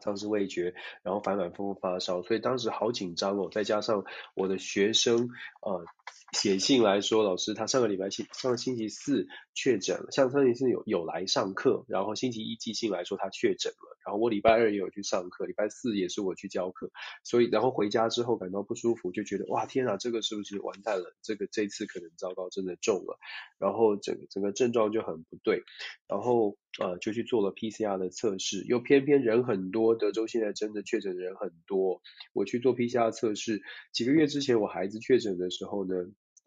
[0.02, 3.48] 丧失味觉，然后反反复复发烧，所以当时好紧张哦。
[3.52, 4.04] 再加上
[4.34, 5.30] 我的学生，
[5.62, 5.84] 呃。
[6.32, 16.90] 写信来说，老师他上个礼拜星上个星期四确诊了，上上星期四有有来上课，然后星期一寄信来说他确诊了，然后我礼拜二也有去上课，礼拜四也是我去教课，
[17.24, 21.14] 所以然后回家之后感到不舒服，就觉得哇天啊，这个是不是完蛋了？
[21.20, 23.18] 这个这次可能糟糕，真的中了，
[23.58, 25.64] 然后整整个症状就很不对，
[26.06, 32.00] 然后呃就去做了 PCR 的测试，又偏偏人很多，德州现在真的确诊的人很多，
[32.32, 35.94] 我去做 PCR 测试，几个月之前我孩子确诊的时候呢。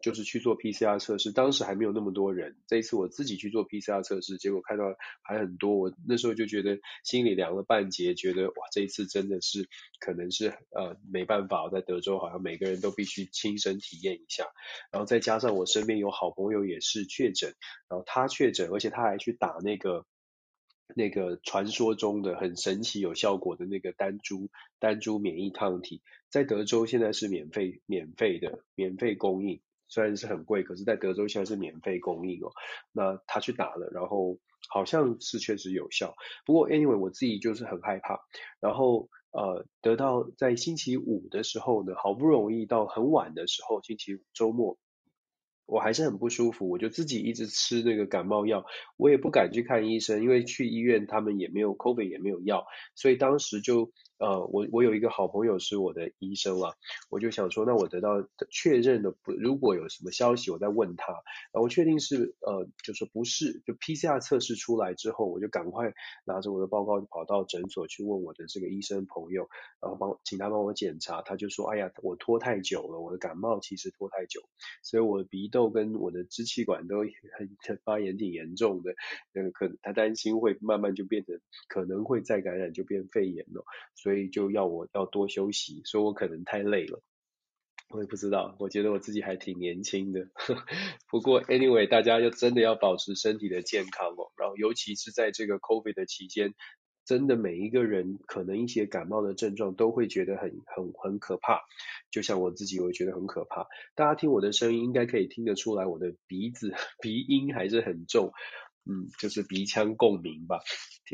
[0.04, 2.58] 就是去做 PCR 测试，当时还没有那么多人。
[2.66, 4.84] 这一次我自己去做 PCR 测试，结果看到
[5.22, 9.66] 还很多，我那时候就觉得心里凉了半截，觉得哇，这一次真的是
[10.00, 14.44] 可能是呃没办法，在德州好像每个人都必须亲身体验一下。
[14.92, 17.54] 然后再加上我身边有好朋友也是确诊，
[17.88, 20.04] 然后他确诊，而且他还去打那个
[20.94, 29.62] 那个传说中的很神奇有效果的那个单株单株免疫抗体，在德州现在是免费免费的免费供应。
[29.94, 32.50] 虽然是很贵，可是在德州现在是免费供应哦。
[32.90, 36.16] 那他去打了，然后好像是确实有效。
[36.44, 38.18] 不过 anyway，我自己就是很害怕。
[38.58, 44.76] 然后呃，得到在星期五的时候呢，好不容易到很晚的时候，星期五周末。
[45.66, 48.66] 我还是很不舒服，我就自己一直吃那个感冒药，
[48.98, 56.74] 我也不敢去看医生，因为去医院他们也没有 COVID 也没有药，所以当时就呃，我我有一个好朋友是我的医生啊，
[57.08, 65.94] 我就想说，那我得到确认的不，如果有什么消息，我再问他，然后我确定是呃，就说不是，就 PCR 测试出来之后，我就赶快
[66.26, 69.48] 拿着我的报告跑到诊所去问我的这个医生朋友，
[69.80, 74.42] 然后帮请他帮我检查，他就说，哎呀，我拖太久了，我的感冒其实拖太久，
[74.82, 75.48] 所以我的鼻。
[75.54, 76.96] 窦跟我的支气管都
[77.64, 78.92] 很发炎挺严重的，
[79.32, 81.38] 那个可他担心会慢慢就变成
[81.68, 83.64] 可能会再感染就变肺炎了，
[84.04, 87.02] 所以就要我要多休息，说我可能太累了，
[87.88, 90.28] 我也不知道，我觉得我自己还挺年轻的，
[91.10, 96.52] 不过 anyway 大家就真的要保持身体的健康哦，然后尤其是在这个 COVID 的期间。
[97.06, 101.60] 真的每一个人可能一些感冒的症状都会觉得很很很可怕，
[102.10, 103.66] 就像我自己，我觉得很可怕。
[103.94, 106.72] 大家听我的声音应该可以听得出来，我的鼻子
[107.02, 108.32] 鼻音还是很重，
[108.86, 110.60] 嗯，就是鼻腔共鸣吧，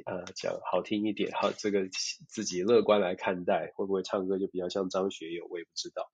[0.04, 1.88] 呃，讲好听一点，好，这个
[2.28, 6.10] 自己乐观来看待，会不会唱歌就比较像张学友，我也不知道。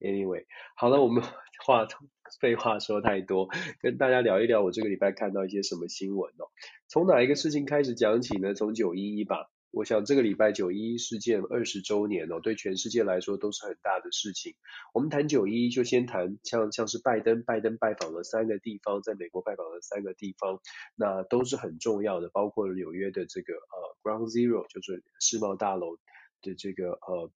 [0.00, 0.44] Anyway，
[0.76, 1.22] 好了，我们
[1.64, 1.86] 话
[2.40, 3.48] 废话说太多，
[3.80, 6.52] 跟大家聊一聊我这个礼拜看到一些什么新闻哦。
[6.88, 8.54] 从哪一个事情开始讲起呢？
[8.54, 9.48] 从九一一吧。
[9.70, 14.54] 我想这个礼拜九一一事件二十周年哦，对全世界来说都是很大的事情。
[14.94, 20.60] 我们谈九一一，就先谈像像是拜登，拜登拜访了三个地方，在美国拜访了三个地方，
[20.96, 25.98] 那都是很重要的，包括纽约的这个呃 Ground Zero，就是世贸大楼
[26.42, 27.30] 的这个呃。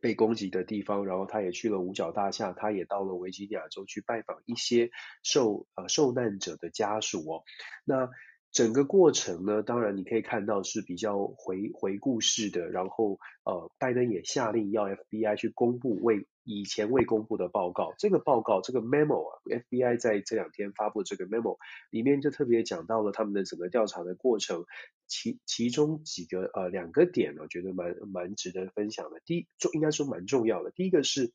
[0.00, 4.92] 被攻击的地方，然后他也去了五角大厦，他也到了维吉尼亚州去拜访一些
[5.24, 7.42] 受呃受难者的家属哦。
[7.84, 8.08] 那
[8.50, 17.94] 整个过程呢，当然你可以看到是比较回回顾式的，然后呃，拜登也下令要 FBI 去公布为以前未公布的报告。
[17.98, 21.58] 这个报告这个 memo 啊，FBI 在这两天发布这个 memo
[21.90, 24.64] 里面就特别讲到了他们的整个调查的过程，
[25.06, 29.20] 其其中几个呃两个点呢，我觉得蛮蛮值得分享的。
[29.24, 30.70] 第一，重应该说蛮重要的。
[30.70, 31.32] 第一个是。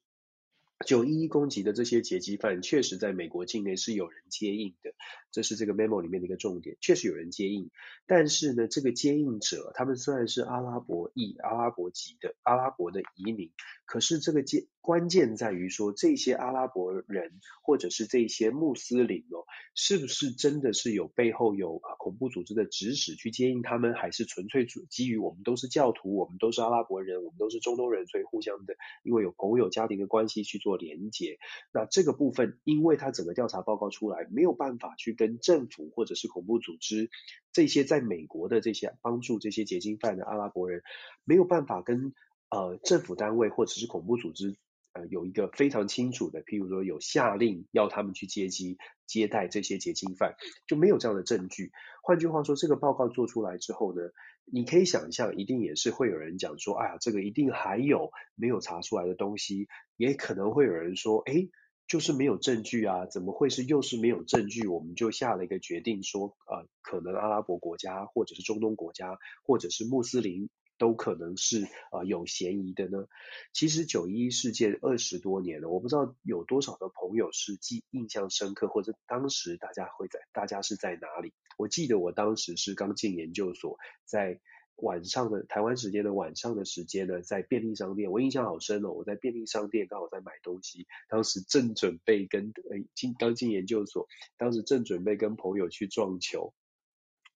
[0.86, 4.94] 九一一攻击的这些劫机犯，确实在美国境内是有人接应的，
[5.32, 7.72] 这是这个 memo 里面的一个重点，确实有人接应。
[8.06, 13.52] 但是呢，这个接应者，他们虽然是阿拉伯裔、阿拉伯籍的阿拉伯的移民，
[13.86, 31.40] 可是这个接关键在于说，这些阿拉伯人或者是这些穆斯林哦，是不是真的是有背后有恐怖组织的指使去接应他们，还是纯粹基于我们都是教徒，我们都是阿拉伯人，我们都是中东人，所以互相的因为有朋友家庭的关系去做连结。
[31.74, 37.10] 那这个部分，因为他整个调查报告出来，没有办法去跟政府或者是恐怖组织
[37.54, 40.84] 这些在美国的这些帮助这些劫机犯的阿拉伯人，
[41.24, 42.14] 没有办法跟
[42.50, 44.58] 呃政府单位或者是恐怖组织。
[44.94, 50.36] 呃，有一个非常清楚的，譬如说有下令要他们去接机接待这些劫机犯，
[50.68, 51.72] 就没有这样的证据。
[52.04, 54.02] 换句话说，这个报告做出来之后呢，
[54.46, 59.68] 你可以想象，一定也是会有人讲说，哎呀，这个一定还有没有查出来的东西，
[59.98, 61.50] 也可能会有人说，哎，
[61.88, 64.68] 就是没有证据啊，怎么会是又是没有证据？
[64.68, 70.52] 我们就下了一个决定说，呃，可能阿拉伯国家或者是中东国家或者是穆斯林。
[70.84, 73.08] 都可能是啊、有嫌疑的呢。
[73.54, 81.32] 其实九一一事件二十多年了，我不知道有多少的朋友是记印象深刻，或者当时大家会在大家是在哪里？
[81.58, 84.42] 我记得我当时是刚进研究所，在
[84.76, 88.92] 晚上的台湾时间的晚上的时间呢，在便利商店，我印象好深哦。
[88.92, 96.54] 我在便利商店刚好在买东西，当时正准备跟呃进刚进研究所，当时正准备跟朋友去撞球。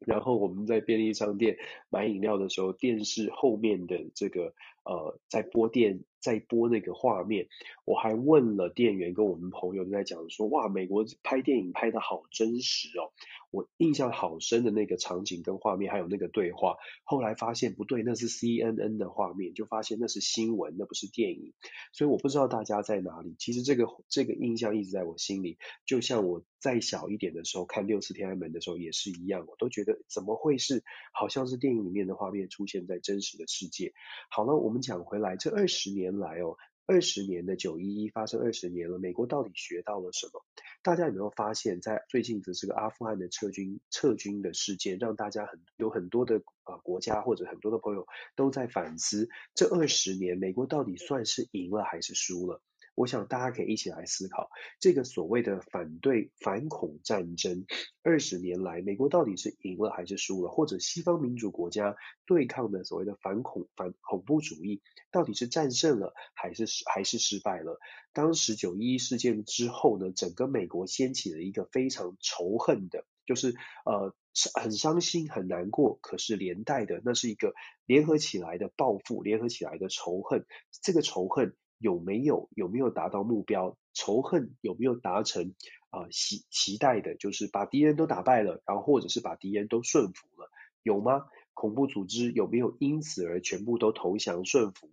[0.06, 1.58] 然后我们在便利商店
[1.90, 4.54] 买饮料的时候，电视后面的这个
[4.88, 7.48] 呃在播电在播那个画面，
[7.86, 13.12] 我还问了店员跟我们朋友在讲说，哇，美国拍电影拍得好真实哦。
[13.50, 16.76] 我印象好深的那个场景跟画面，还有那个对话，
[17.06, 21.54] 后来发现不对，那是 CNN 的画面，就发现那是新闻，那不是电影。
[21.94, 23.36] 所以我不知道大家在哪里。
[23.40, 30.84] 其实这个这个印象一直在我心里，就像我再小一点的时候看六四天安门的时候也是一样，我都觉得怎么会是
[31.14, 33.94] 好像是电影里面的画面出现在真实的世界。
[34.30, 36.58] 好了，我们讲回来，这二十年来哦。
[36.90, 40.42] 二十年的九一一发生二十年了，美国到底学到了什么？
[40.82, 48.08] 大家有没有发现，在最近的这个阿富汗的撤军撤军的事件，让大家很有很多的呃国家或者很多的朋友
[48.38, 52.62] 都在反思，这二十年美国到底算是赢了还是输了？
[52.98, 54.50] 我想大家可以一起来思考，
[54.80, 57.68] 这个所谓的反对反恐战争，
[58.02, 60.50] 二十年来美国到底是赢了还是输了？
[60.50, 61.96] 或者西方民主国家
[62.26, 67.80] 对抗的所谓的反恐反恐怖主义，到底是战胜了还是还是失败了？
[68.14, 73.54] 当时九一一事件之后呢，整个美国掀起了一个非常仇恨的，就是
[73.86, 74.16] 呃
[74.56, 77.54] 很伤心很难过，可是连带的那是一个
[77.86, 80.48] 联合起来的报复，联合起来的仇恨，
[80.82, 81.56] 这个仇恨。
[81.78, 83.78] 有没有有没有达到目标？
[83.94, 85.56] 仇恨有没有达成
[85.90, 86.08] 啊？
[86.12, 90.50] 期期待的就是把敌人都打败了，然后或者是把敌人都顺服了，
[90.84, 91.26] 有吗？
[91.54, 94.92] 恐怖组织有没有因此而全部都投降顺服？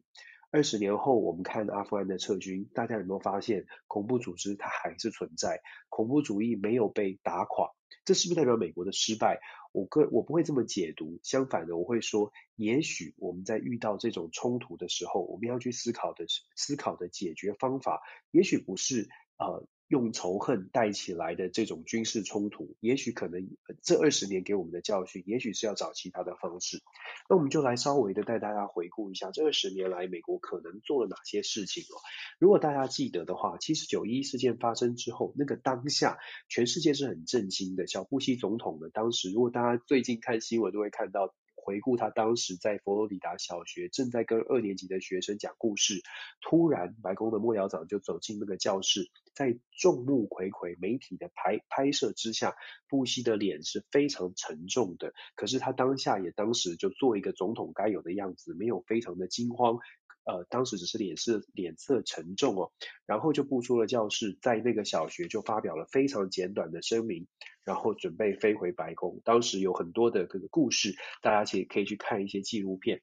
[0.50, 5.60] 二十年后，我们看阿富汗的撤军，大家有没有发现恐怖组织它还是存在，
[5.90, 7.72] 恐怖主义没有被打垮？
[8.04, 9.40] 这是不是代表美国的失败？
[9.74, 18.00] 我个我不会这么解读，相反的，我会说，也许我们在遇到这种冲突的时候，我们要去思考的思考的解决方法，
[18.30, 19.66] 也许不是呃。
[19.88, 23.48] 用仇恨带起来的这种军事冲突，也许可能
[23.82, 26.82] 这二十年给我们的教训，也许是要找其他的方式。
[27.28, 32.00] 那我们就来稍微的带大家回顾一下这二十年来美国可能做了哪些事情哦。
[32.38, 37.86] 如果大家记得的话，七·十九一事件发生之后，那个当下全世界是很震惊的。
[37.86, 41.34] 小布希总统呢，当时如果大家最近看新闻都会看到。
[41.64, 46.02] 回顾他当时在佛罗里达小学正在跟二年级的学生讲故事，
[46.42, 52.54] 突然白宫的幕僚长就走进那个教室，在众目睽睽媒体的拍拍摄之下，
[52.86, 55.14] 布希的脸是非常沉重的。
[55.36, 59.78] 可是他当下也当时就做一个总统该有的样子，没有非常的惊慌。
[60.24, 62.72] 呃，当时只是脸色脸色沉重哦，
[63.06, 67.26] 然后就步出了教室，在那个小学就发表了非常简短的声明，
[67.64, 69.20] 然后准备飞回白宫。
[69.24, 73.02] 当时有很多的这个故事，大家其实可以去看一些纪录片。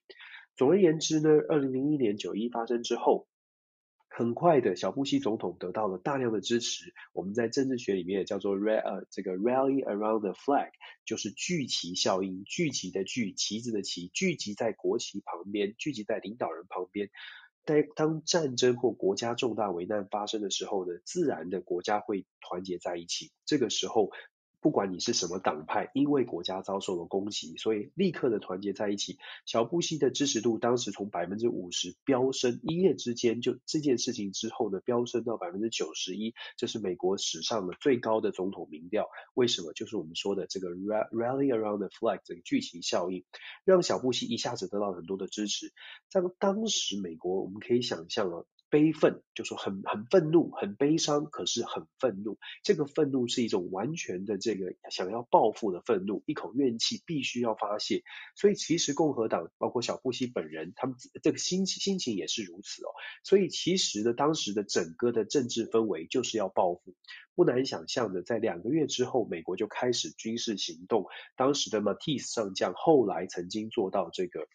[0.55, 3.27] 总而言之呢，二零零一年九一发生之后。
[4.13, 6.93] 很快的，小布希总统得到了大量的支持。
[7.13, 10.71] 我们在政治学里面也叫做 “ra” 呃这个 rally around the flag，
[11.05, 17.09] 就是聚集效应，聚集的聚，旗子的旗，聚集在国旗旁边，聚集在领导人旁边。
[17.63, 23.31] 当当战争或国家重大危难发生的时候呢，自然的国家会团结在一起。
[23.45, 24.11] 这个时候。
[24.61, 29.17] 不管你是什么党派，因为国家遭受了攻击，所以立刻的团结在一起。
[29.45, 39.09] 小布希的支持度当时从百分之五十飙升，一夜之间就这件事情之后呢，飙升到百分之九十一，这是美国史上的最高的总统民调。
[39.33, 39.73] 为什么？
[39.73, 43.25] 就是我们说的这个 rally around the flag 这个聚集效应，
[43.65, 45.73] 让小布希一下子得到很多的支持。
[46.07, 48.45] 在当时美国，我们可以想象啊。
[48.71, 52.39] 悲愤，就说很很愤怒、很悲伤，可是很愤怒。
[52.63, 58.03] 这个愤怒是一种完全的这个想要报复的愤怒，一口怨气必须要发泄。
[58.35, 62.89] 所以其实共和党包括小布希本人，他们这个心心情也是如此哦。
[63.23, 66.95] 所以其实呢，当时的整个的政治氛围就是要报复。
[67.33, 71.05] 不难想象的，在两个月之后，美国就开始军事行动。
[71.37, 74.47] 当时的马蒂斯上将后来曾经做到这个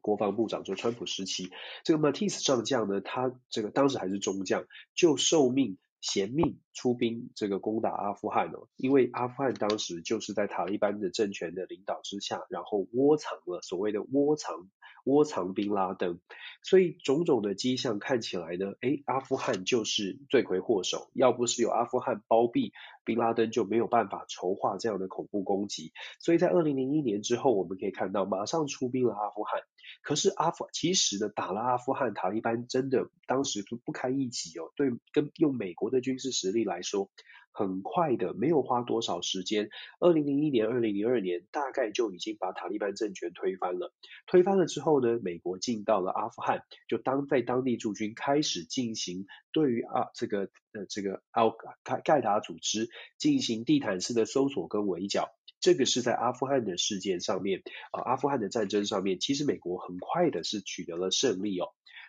[0.00, 1.50] 国防部长，就川普时期，
[1.84, 8.68] 这个马蒂斯上将呢，他这个当时还是中将，就受命衔命出兵这个攻打阿富汗哦。
[8.76, 14.68] 因为阿富汗当时就是在塔利班的政权的领导之下，然后窝藏了所谓的窝藏。
[15.06, 16.18] 窝藏宾拉登，
[16.64, 21.10] 所以种种的迹象看起来呢，诶，阿富汗就是罪魁祸首。
[21.12, 22.72] 要不是有阿富汗包庇，
[23.04, 25.92] 宾拉登就没有办法筹划这样的恐怖攻击。
[26.18, 29.60] 所以在二零零一年之后，我们可以看到马上出兵了阿富汗。
[30.02, 34.72] 可是阿富其实呢，打了阿富汗，塔利班真的当时就不堪一击哦。
[34.76, 37.10] 对，跟用美国的军事实力来说。
[37.58, 43.94] 很快的，没有花多少时间，二零零一年、二零零二年，大概就已经把塔利班政权推翻了。
[44.26, 51.48] 推翻了之后呢，美国进到了阿富汗，就当在当地驻军开始进行对于啊这个呃这个奥
[51.82, 55.30] 盖盖达组织进行地毯式的搜索跟围剿。
[55.66, 61.66] 这个是在阿富汗的事件上面啊，阿富汗的战争上面，其实美国很快的是取得了胜利哦。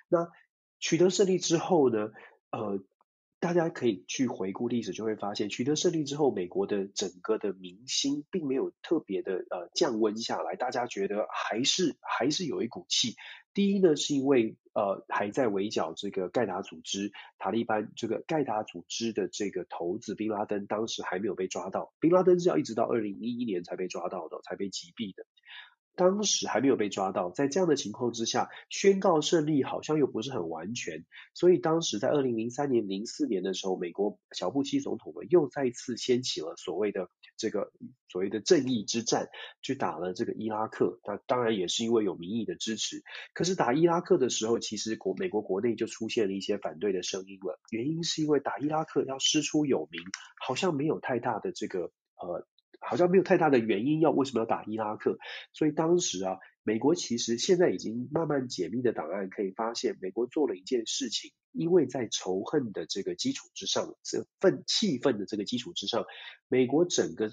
[0.08, 0.28] 那
[0.80, 2.12] 取得胜利之后呢，
[2.52, 2.80] 呃。
[3.48, 13.16] 大家可以去回顾历史，就会发现取得胜利之后，美国的整个的民心并没有特别的呃降温下来，大家觉得还是还是有一股气。
[13.54, 25.24] 第一呢，是因为呃还在围剿这个盖达组织，塔利班这个盖达组织的这个头子宾拉登当时还没有被抓到，宾拉登是要一直到二零一一年才被抓到的，才被击毙的。
[25.98, 37.72] 当时还没有被抓到，在这样的情况之下，宣告胜利好像又不是很完全，所以当时在二零零三年、零四年的时候，美国小布希总统呢又再次掀起了所谓的这个
[38.08, 39.28] 所谓的正义之战，
[39.64, 41.00] 去打了这个伊拉克。
[41.04, 43.02] 那当然也是因为有民意的支持，
[43.34, 47.60] 可是打伊拉克的时候，其实国美国国内就出现了一些反对的声音了。
[47.72, 50.00] 原因是因为打伊拉克要师出有名，
[50.46, 52.46] 好像没有太大的这个呃。
[52.80, 55.18] 好像没有太大的原因要为什么要打伊拉克，
[55.52, 66.06] 所以当时啊，美国其实现在已经慢慢解密的档案可以发现，美国做了一件事情，因为在仇恨的这个基础之上，这愤气愤的这个基础之上，
[66.48, 67.32] 美国整个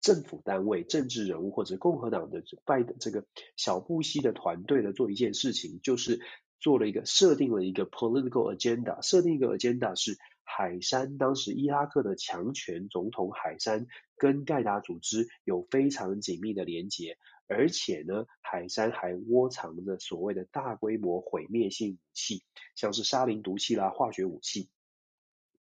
[0.00, 3.24] 政府单位、政治人物或者共和党的拜的这个
[3.56, 6.20] 小布希的团队呢做一件事情，就是
[6.60, 10.18] 做了一个设定了一个 political agenda，设定一个 agenda 是。
[10.50, 13.86] 海山当时伊拉克的强权总统海山
[14.16, 22.42] 跟盖达组织有非常紧密的连结，而且呢，海山还窝藏着所谓的大规模毁灭性武器，
[22.74, 24.68] 像是沙林毒气啦、化学武器。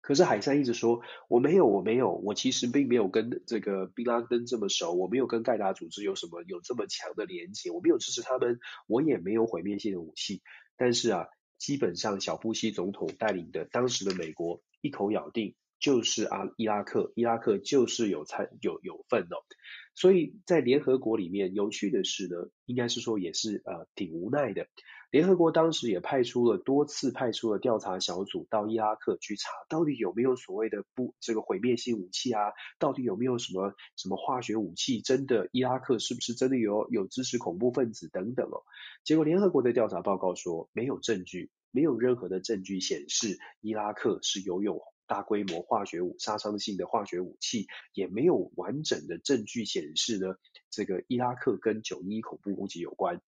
[0.01, 10.41] 可是海山一直说我没有，我没有，我其实并没有跟这个宾拉登这么熟，我没有跟盖达组织有什么有这么强的连结，我没有支持他们，我也没有毁灭性的武器。
[10.75, 11.27] 但是啊，
[11.57, 14.63] 基本上小布希总统带领的当时的美国。
[14.81, 19.37] 一口咬定就是啊，伊拉克，伊拉克就是有参有有份哦，
[19.93, 24.67] 所以在联合国里面，有趣的是呢，应该是说也是呃挺无奈的。
[25.09, 32.41] 联合国当时也派出了多次派出了调查小组到伊拉克去查，到底有没有所谓的不这个毁灭性武器啊？
[32.77, 34.99] 到底有没有什么什么化学武器？
[34.99, 38.63] 真的伊拉克是不是真的有有支持恐怖分子等等哦？
[39.05, 41.51] 结果联合国的调查报告说没有证据。
[41.77, 50.37] 没有任何的证据显示伊拉克是拥有大规模化学武杀伤性的化学武器，也没有完整的证据显示呢，
[50.71, 53.21] 这个伊拉克跟九一一恐怖攻击有关。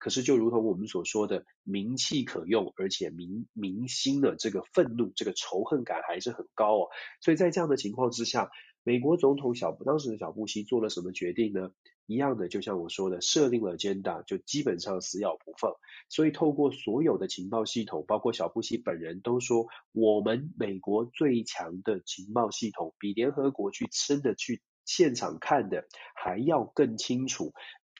[0.00, 6.88] 可是就如同我们所说的，名气可用，而且民民心的这个愤怒、这个仇恨感还是很高哦。
[7.20, 8.50] 所以在这样的情况之下，
[8.84, 11.70] 美国总统小布当时的小布希做了什么决定呢？
[12.06, 15.72] 一样的，就像我说的，设定了 agenda，就基本上死咬不放。
[16.08, 25.86] 所以透过所有的情报系统，包括小布希本人都说，我们美国最强的情报系统，比联合国去真的去现场看的
[26.16, 27.52] 还要更清楚。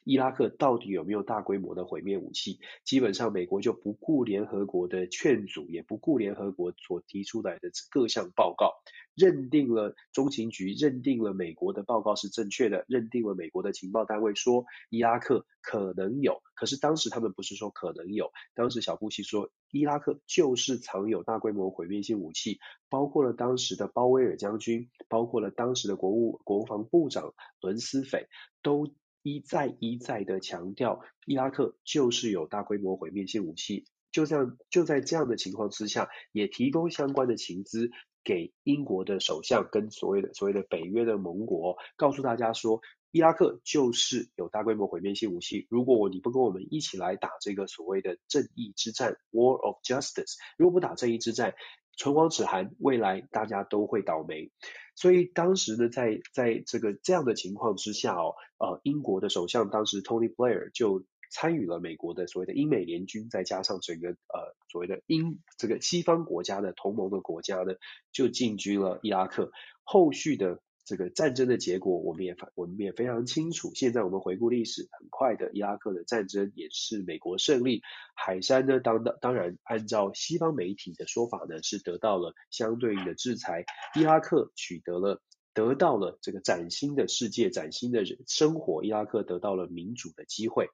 [0.04, 2.58] 伊拉克到底有没有大规模的毁灭武器？
[2.84, 8.72] 基本上，美国就不顾联合国的劝阻，也不顾联合国所提出来的各项报告，
[9.14, 16.42] 认定了中情局认定了美国的报告是正确的，认定了美国的情报单位说伊拉克可能有。
[16.54, 28.26] 可是当时他们不是说可能有，当时小布希说伊拉克就是藏有大规模毁灭性武器，包括了当时的鲍威尔将军，包括了当时的国务国防部长伦斯斐
[28.62, 28.92] 都。
[29.22, 33.84] 一再一再的强调，伊拉克就是有大规模毁灭性武器。
[34.10, 37.90] 就这样就在这样的情况之下，也提供相关的情资
[38.22, 51.54] 给英国的首相跟所谓的所谓的北约的盟国，告诉大家说，伊拉克就是有大规模毁灭性武器，如果你不跟我们一起来打这个所谓的正义之战 （War of Justice），如果不打正义之战，
[51.96, 54.50] 唇亡齿寒，未来大家都会倒霉。
[54.94, 67.72] 所以当时呢，在在这个这样的情况之下哦，呃，英国的首相当时 Tony Blair 就参与了美国的所谓的英美联军，再加上整个呃所谓的英这个西方国家的同盟的国家呢，
[68.12, 69.50] 就进军了伊拉克。
[69.84, 73.70] 后续的这个战争的结果，我们也我们也非常清楚。
[73.74, 77.82] 现在我们回顾历史，很快的伊拉克的战争也是美国胜利。
[78.14, 83.64] 海山呢，当当然按照西方媒体的说法呢，是得到了相对应的制裁。
[83.94, 85.22] 伊拉克取得了
[85.54, 90.68] 得到了这个崭新的世界、崭新的人生活，伊拉克得到了民主的机会。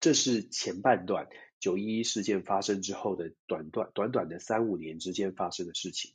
[0.00, 1.26] 这是前半段
[1.58, 6.12] 九一一事件发生之后的短短短短的三五年之间发生的事情。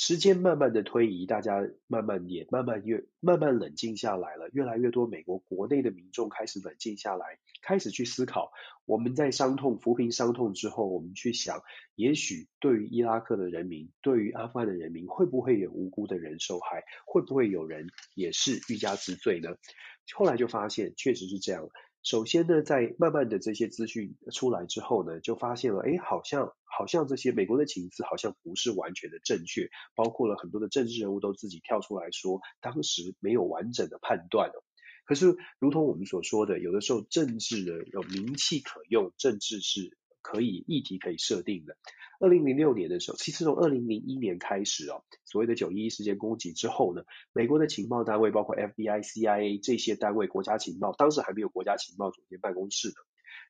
[0.00, 4.48] 时间慢慢的推移，大家慢慢也慢慢越慢慢冷静下来了。
[4.52, 8.52] 越来越多美国国内的民众开始冷静下来，开始去思考。
[8.84, 11.64] 我们在伤痛抚平伤痛之后，我们去想，
[11.96, 16.84] 也许对于伊拉克的人民，对于阿富汗的人民，会不会有无辜的人受害？
[17.04, 19.56] 会不会有人也是欲加之罪呢？
[20.14, 21.68] 后来就发现，确实是这样。
[22.02, 34.62] 首先呢，在慢慢的这些资讯出来之后呢，就发现了，哎，好像好像这些美国的情资好像不是完全的正确，包括了很多的政治人物都自己跳出来说，当时没有完整的判断哦。
[35.04, 39.96] 可是，如同我们所说的，有的时候政治的，有名气可用，政治是
[40.28, 41.78] 可以议题可以设定的。
[42.20, 52.94] 二零零六年的时候，其实从二零零一年开始哦，所谓的九一一事件攻击之后呢，美国的情报单位，包括 FBI、CIA 这些单位，国家情报当时还没有国家情报总监办公室呢，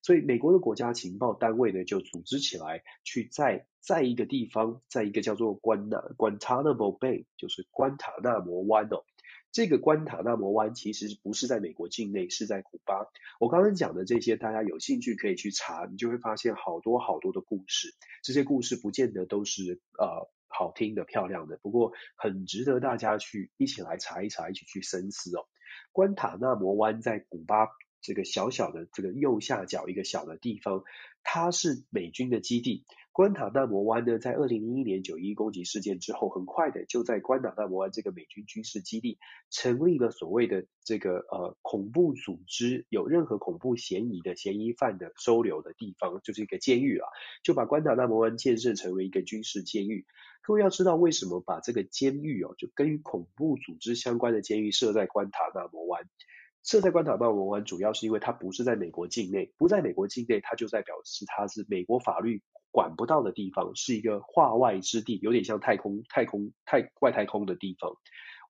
[0.02, 9.02] 所以美国的国家情报单位呢就组织起来，去在在一个地方，在一个叫做关纳 Guantanamo Bay，就是关塔纳摩湾哦。
[9.50, 13.07] 这个关塔那摩湾其实不是在美国境内，是在古巴。
[13.40, 17.95] 我刚刚讲的这些，大家有兴趣可以去查，你就会发现好多好多的故事。
[18.23, 25.46] 这些故事不见得都是呃好听的、漂亮的，不过很值得大家去一起来查一查，一起去深思哦。
[25.92, 27.68] 关塔那摩湾在古巴
[28.01, 30.85] 这个小小的这个右下角一个小的地方，
[31.22, 32.85] 它是美军的基地。
[33.18, 39.18] 关塔那摩湾呢，在二零零一年九一攻击事件之后，很快的就在关塔那摩湾这个美军军事基地
[39.50, 47.09] 成立了所谓的这个呃恐怖组织，有任何恐怖嫌疑的嫌疑犯的收留的地方，就是一个监狱啊，
[47.42, 50.07] 就把关塔那摩湾建设成为一个军事监狱。
[50.42, 56.04] 各位要知道，为什么把这个监狱哦，就跟恐怖组织相关的监狱设在关塔那摩湾？
[56.62, 62.42] 设在关塔那摩湾，主要是因为它不是在美国境内，不在美国境内，它就代表是它是美国法律。
[62.71, 67.94] 管不到的地方是一个化外之地，有点像太空、太空、太外太空的地方。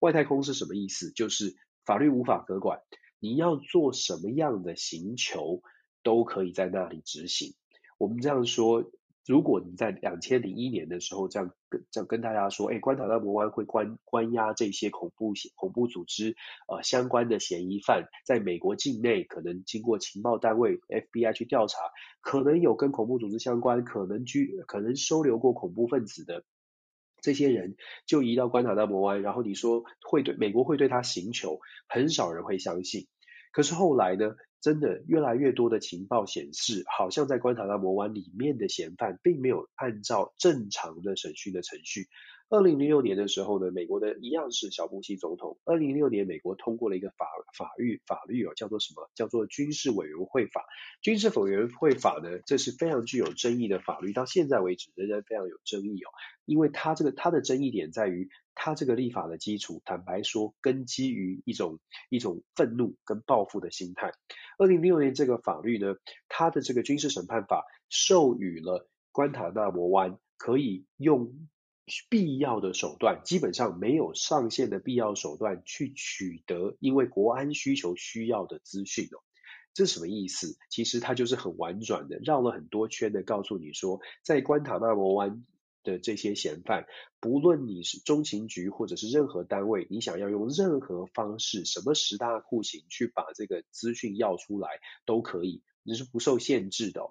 [0.00, 1.12] 外太空是什么意思？
[1.12, 2.80] 就是法律无法可管，
[3.20, 5.62] 你要做什么样的刑求
[6.02, 7.54] 都可以在那里执行。
[7.96, 8.90] 我们这样说。
[9.28, 16.34] 如果你在两千零一年的时候这样跟这样跟大家说，哎，关塔那摩湾会关关押这些恐怖恐怖组织
[16.66, 21.78] 呃相关的嫌疑犯，在美国境内可能经过情报单位 FBI 去调查，
[22.22, 26.42] 可能有跟恐怖组织相关，可能居可能收留过恐怖分子的
[27.20, 33.06] 这些人，就移到关塔那摩湾，然后你说会对美国会对他寻求，很少人会相信。
[33.58, 34.36] 可是后来呢？
[34.60, 42.08] 真的越来越多的情报显示，好像在关塔那摩湾里面的嫌犯并没有按照正常的审讯的程序。
[42.50, 45.58] 二零零六年的时候呢，美国的一样是小布希总统。
[45.64, 49.08] 二零零六年，美国通过了一个法法律法律哦，叫做什么？
[49.14, 50.64] 叫做军事委员会法。
[51.02, 56.10] 军事委员会法呢，这是非常具有争议的法律，到现在为止仍然非常有争议哦。
[56.46, 58.28] 因为它这个它的争议点在于，
[58.60, 61.78] 它这个立法的基础，坦白说，根基于一种
[62.10, 64.10] 一种愤怒跟报复的心态。
[64.58, 65.94] 二零零六年这个法律呢，
[66.28, 71.48] 它的这个军事审判法授予了关塔那摩湾可以用。
[72.10, 79.24] 必要的手段，基本上没有上限的必要手段去取得，因为国安需求需要的资讯哦。
[79.72, 80.58] 这什么意思？
[80.68, 85.42] 其实它就是很婉转的，绕了很多圈的告诉你说，在关塔那摩湾
[85.84, 86.86] 的这些嫌犯，
[87.20, 94.68] 不论你是中情局或者是任何单位，你想要用任何方式，什么十大酷刑去把这个资讯要出来
[95.06, 97.02] 都可以，你是不受限制的。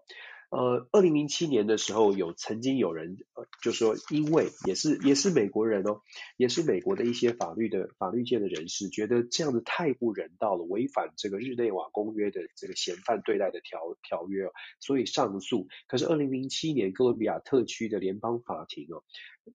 [0.50, 6.00] 呃，二零零七年的时候，有曾经有人呃就说，因为也是也是美国人哦，
[6.38, 15.68] 也是美国的一些法律的法律界的人士，觉得这样子太不人道了，违反这个日内瓦公约的这个嫌犯对待的条条约哦，所以上诉。
[15.86, 19.04] 可是二零零七年哥伦比亚特区的联邦法庭哦，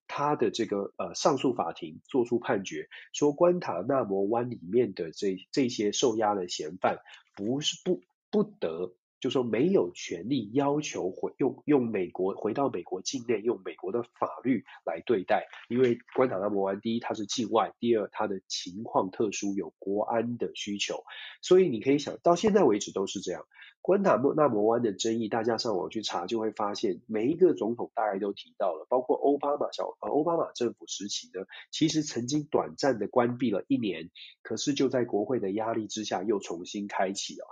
[0.07, 6.99] 他的这个呃上诉法庭做出判决，说关塔纳摩湾里面的这这些受押的嫌犯
[7.35, 8.93] 不是不不得。
[9.23, 21.05] 就说没有权利要求回用用美国回到美国境内用美国的法律来对待，因为关塔那摩湾第一它是境外，第二它的情况特殊，有国安的需求，
[21.41, 23.47] 所以你可以想到现在为止都是这样。
[23.81, 34.11] 关塔那摩湾的争议，大家上网去查就会发现，每一个总统大概都提到了，包括奥巴马小呃奥巴马政府时期呢，其实曾经短暂的关闭了一年，
[34.43, 37.47] 可是就在国会的压力之下又重新开启了。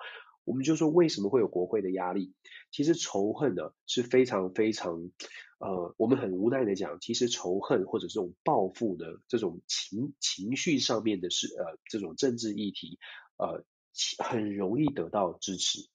[0.45, 2.33] 我们就说为什么会有国会的压力？
[2.71, 5.11] 其实仇恨呢是非常非常，
[5.59, 12.99] 呃，我们很无奈的讲，其实仇恨或者这种报复的这种情情绪上面的是呃这种政治议题，
[13.37, 13.65] 呃，
[14.25, 15.89] 很容易得到支持。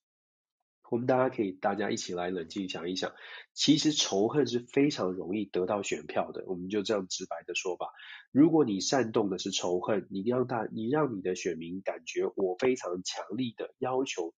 [0.91, 3.13] 我们大家可以大家一起来冷静想一想，
[3.53, 6.43] 其实仇恨是非常容易得到选票的。
[6.45, 7.87] 我们就这样直白的说吧，
[8.31, 14.33] 如果你煽动的是仇恨，你让大你让你的选民感觉我非常强力的要求，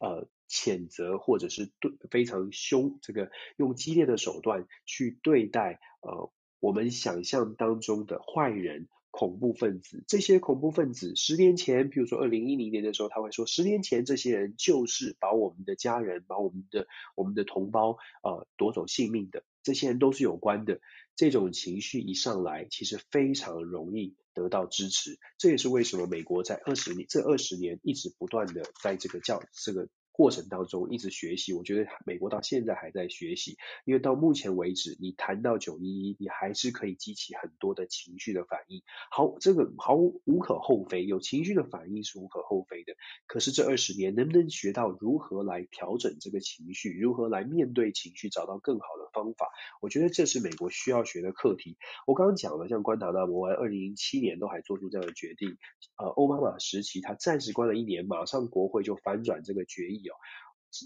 [0.00, 8.88] 呃，谴责或者是对非常凶，这个用激烈的手段去对待呃我们想象当中的坏人。
[9.18, 20.80] 恐怖分子，这些恐怖分子十年前，比如说二零一零年的时候，他会说，十年前这些人就是把我们的家人、把我们的我们的同胞呃夺走性命的，这些人都是有关的。
[21.16, 25.18] 这种情绪一上来，其实非常容易得到支持。
[25.36, 29.88] 这也是为什么美国在二十年这二十年一直不断的在这个教这个。
[30.18, 38.82] 过程当中一直学习，我觉得美国到现在还在学习，因为到目前为止，你谈到九一一，你还是可以激起很多的情绪的反应。
[39.12, 42.94] 好，这个毫无无可厚非，有情绪的反应是无可厚非的。
[43.28, 49.46] 可是这二十年，能不能学到如何来调整这个情绪，如何来面对情绪，找到更好的方法？
[49.80, 51.76] 我觉得这是美国需要学的课题。
[52.08, 55.56] 我刚刚讲了，像关塔那摩湾，二零零七年都还做出这样的决定，
[55.96, 60.07] 呃，奥巴马时期他暂时关了一年，马上国会就反转这个决议。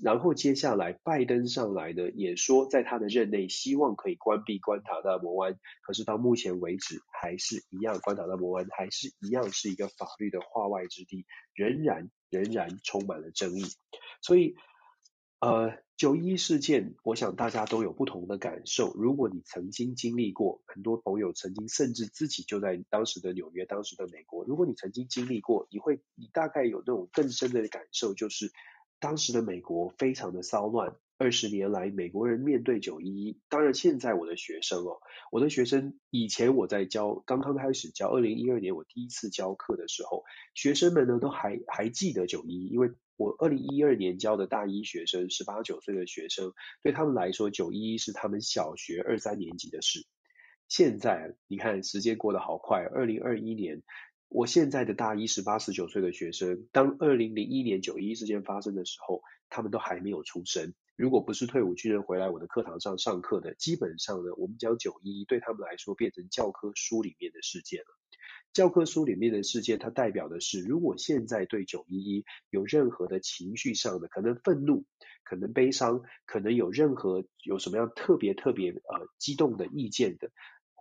[0.04, 13.64] 然后接下来拜登上来的也说，在他的任内希望可以关闭关塔那摩湾，可是到目前为止还是一样，关塔那摩湾还是一样是一个法律的化外之地，仍然仍然充满了争议。
[14.22, 14.54] 所以，
[15.40, 18.94] 呃，九一事件，我想大家都有不同的感受。
[18.94, 28.52] 如果你曾经经历过，很多朋友曾经甚至自己就在当时的纽约、当时的美国，如果你曾经经历过，你会你大概有那种更深的感受，就是。
[29.02, 35.00] 当时的美国非常的骚乱，二十年来美国人面对九一一，当然现在我的学生哦，
[35.32, 40.22] 我的学生以前我在教，刚刚开始教，二零一二年我第一次教课的时候，
[40.54, 46.52] 学生们呢都还还记得九一一，因为我二零一二年教的大一学生，十八九岁的学生，
[46.84, 50.06] 对他们来说九一一是他们小学二三年级的事。
[50.68, 53.82] 现在你看时间过得好快，二零二一年。
[54.34, 60.72] 我现在的大一十八十九岁的学生，当二零零一年九一一事件发生的时候，他们都还没有出生。
[60.96, 67.86] 如果不是退伍军人回来我的课堂上上课的，基本上呢，我们讲九一一对他们来说变成教科书里面的事件了。
[68.54, 74.84] 教科书里面的事件，它代表的是，如果现在对九一一有任何的情绪上的，可能愤怒，
[75.24, 80.30] 可能悲伤，可能有任何有什么样特别特别呃激动的意见的。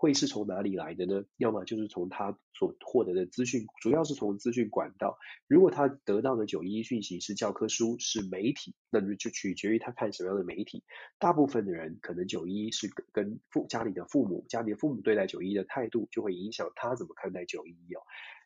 [0.02, 1.24] 会是从哪里来的呢？
[1.38, 5.20] 要么就是从他所获得的资讯，主要是从资讯管道。
[5.48, 10.84] 如果他得到的九一一讯息是教科书，是媒体，那就取决于他看什么样的媒体。
[11.20, 18.02] 大部分的人可能九一一是跟父家里的父母，家里的父母对待九一一的态度，就会影响他怎么看待九一一哦。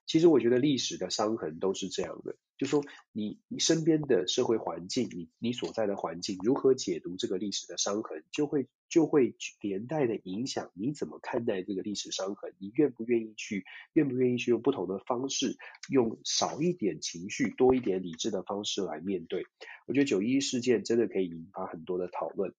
[0.05, 15.57] 其实我觉得历史的伤痕都是这样的，就说你你身边的社会环境，你你所在的环境如何解读这个历史的伤痕，就会就会连带的影响你怎么看待这个历史伤痕，你愿不愿意去，愿不愿意去用不同的方式，
[15.89, 19.45] 用少一点情绪，多一点理智的方式来面对。
[19.87, 22.53] 我觉得九一事件真的可以引发很多的讨论，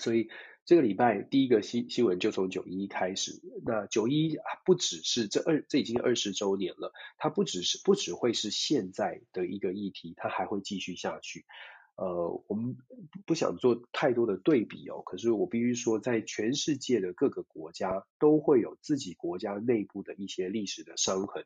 [0.00, 0.28] 所以。
[0.66, 3.40] 这个礼拜第一个新新闻就从九一开始。
[3.64, 11.44] 那九一不只是这二，这已经二十周年了，它不只是不只会是现在的一个议题，它还会继续下去。
[11.94, 12.76] 呃，我们
[13.26, 21.44] 不想做太多的对比哦，可是我必须说，在全世界的各个国家都会有自己国家内部的一些历史的伤痕。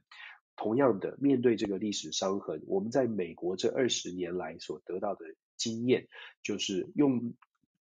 [0.57, 5.27] 同样的，面对这个历史伤痕，我们在美国这二十年来所得到的
[5.59, 6.09] 经验，
[6.43, 7.35] 就是用。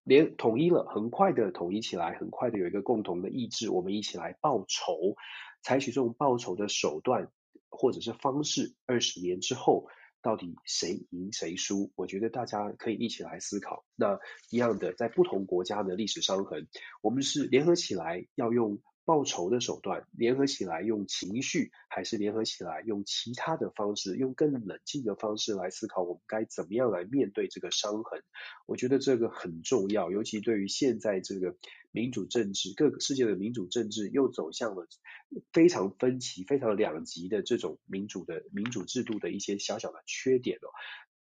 [0.04, 5.16] 连统一了，很快的统一起来，很快的有一个共同的意志，我们一起来报仇，
[5.62, 7.32] 采取这种报仇的手段
[7.70, 9.88] 或者是方式，二十年之后。
[10.22, 11.94] 到底谁赢谁输？
[11.96, 13.86] 我觉得大家可以一起来思考。
[13.96, 16.68] 那一样的，在不同国家的历史伤痕，
[17.02, 28.22] 我们是联合起来要用报仇的手段，联合起来用情绪，还是联合起来用其他的方式，用更冷静的方式来思考，我们该怎么样来面对这个伤痕？
[28.68, 31.56] 我觉得这个很重要，尤其对于现在这个
[31.90, 34.88] 民主政治，各个世界的民主政治又走向了
[35.52, 40.70] 非常分歧、非常两极的这种民主的民主制度的一些小小的缺点哦。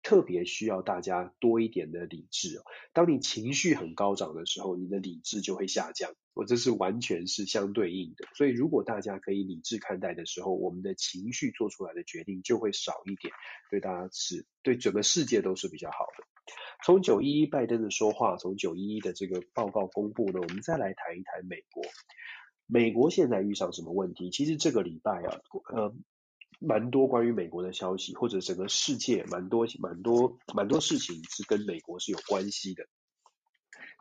[0.10, 2.63] 特别需要大家多一点的理智哦。
[2.93, 6.15] 当你情绪很高涨的时候，你的理智就会下降。
[6.34, 8.28] 我这是完全是相对应的。
[8.34, 13.32] 所以如果大家可以理智看待的时候，我们的情绪做出来的决定就会少一点，
[13.69, 16.26] 对大家是对整个世界都是比较好的。
[16.84, 21.84] 从九一一拜登的说话，从九一一的这个报告公布呢，我们再来谈一谈美国。
[22.65, 24.32] 美国现在遇上什么问题？
[24.32, 25.39] 其实这个礼拜啊，
[25.72, 25.93] 呃。
[26.60, 32.86] 蛮多关于美国的消息，或者整个世界蛮多蛮多蛮多事情是跟美国是有关系的。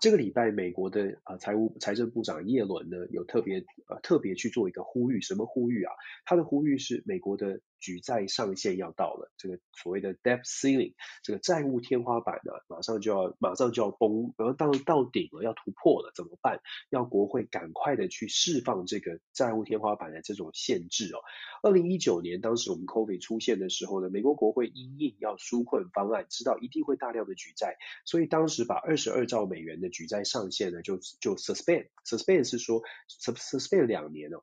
[0.01, 5.93] 这个礼拜，美国的啊财务财政部长耶伦呢，有特别呃特别去做一个呼吁，什么呼吁啊？
[6.25, 7.61] 他的呼吁是美国的。
[7.81, 16.61] 举债上限要到了，这个所谓的 debt ceiling，这个债务天花板呢，马上就要马上就要崩，然后到到顶了，要突破了，怎么办？
[16.91, 21.19] 要国会赶快的去释放这个债务天花板的这种限制哦。
[21.63, 34.43] 二零一九年，当时我们 COVID 出现的时候呢，美国国会因应要纾困方案，知道一定会大量的举债，所以当时把二十二兆美元的举债上限呢，就就 suspend，suspend suspend 是说 suspend 两年哦。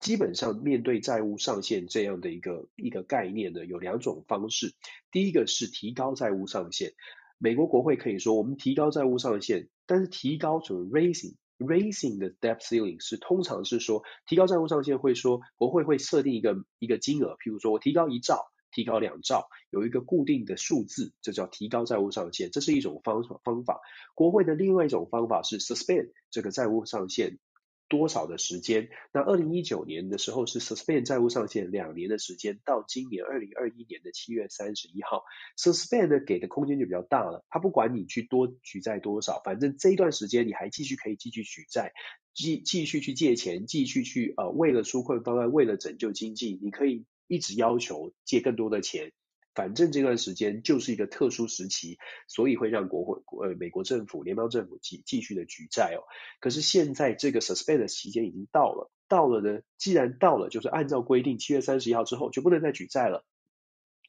[0.00, 4.74] 基本上面对债务上限这样的一个一个概念呢，有两种方式。
[5.10, 6.92] 第一个是提高债务上限，
[7.38, 23.80] 美国国会可以说我们提高债务上限，但是提高就是 raising raising 的 debt ceiling 是通常是说提高债务上限会说国会会设定一个一个金额，譬如说我提高一兆，提高两兆，有一个固定的数字，这叫提高债务上限，这是一种方方法。
[24.14, 27.38] 国会的另外一种方法是 suspend 这个债务上限。
[27.96, 28.88] 多少的时间？
[29.12, 35.22] 那二零一九年的时候是 suspend 债务上限两年的时间，到今年二零二一年的七月三十一号
[35.56, 37.44] ，suspend 呢给的空间就比较大了。
[37.48, 41.92] 他不管你去多举债多少，反正这一段时间你还继续可以继续举债，
[42.34, 49.12] 继继续去借钱，继续去呃为了纾困方案，为了拯救经济，你可以一直要求借更多的钱。
[49.54, 56.02] 反正这段时间就是一个特殊时期，所以会让国会呃美国政府联邦政府继继续的举债哦。
[56.40, 63.24] 可是现在这个 suspend 的期间已经到了，到了呢，既然到了，就是按照规定七月三十一号之后就不能再举债了。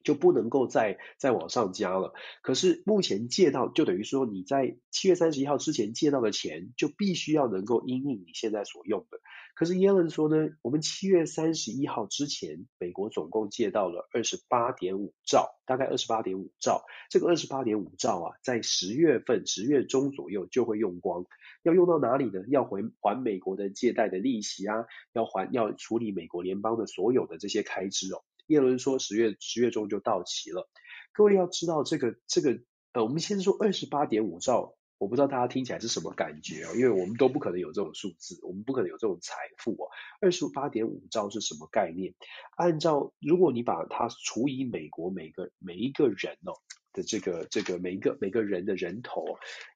[0.05, 2.13] 就不能够再再往上加了。
[2.41, 9.19] 可是目前借到，就等于说你在七月三十一号之前借到的钱，就必须要能够因应你现在所用的。
[9.55, 16.83] 可是耶伦说呢，我们七月三十一号之前，美国总共借到了二十八点五兆，大概二十八点五兆。
[17.09, 21.25] 这个二十八点五兆啊，在十月份十月中左右就会用光。
[21.63, 22.43] 要用到哪里呢？
[22.49, 28.23] 要还还美国的借贷的利息啊，要还要处理美国联邦的所有的这些开支哦。
[28.47, 30.69] 耶伦说十月十月中就到期了，
[31.13, 32.59] 各位要知道这个这个
[32.93, 39.89] 呃，我们先说二十八点五兆，我不知道大家听起来是什么感觉哦，因为我们都不可能有这种数字，我们不可能有这种财富哦。
[40.21, 42.13] 二十八点五兆是什么概念？
[42.55, 46.53] 按照如果你把它除以美国每个每一个人哦
[46.95, 49.25] 的这个这个每一个每个人的人头，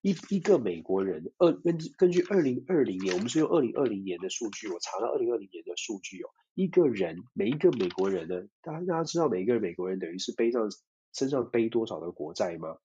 [0.01, 6.29] 一一个美国人二根根据二零二零年，我们是用二零二零年的数据，我查到二零二零年的数据哦。
[6.55, 10.69] 一个人，每一个美国人呢，大家大家知道每一个美国人等于是背上
[11.13, 12.77] 身上背多少的国债吗？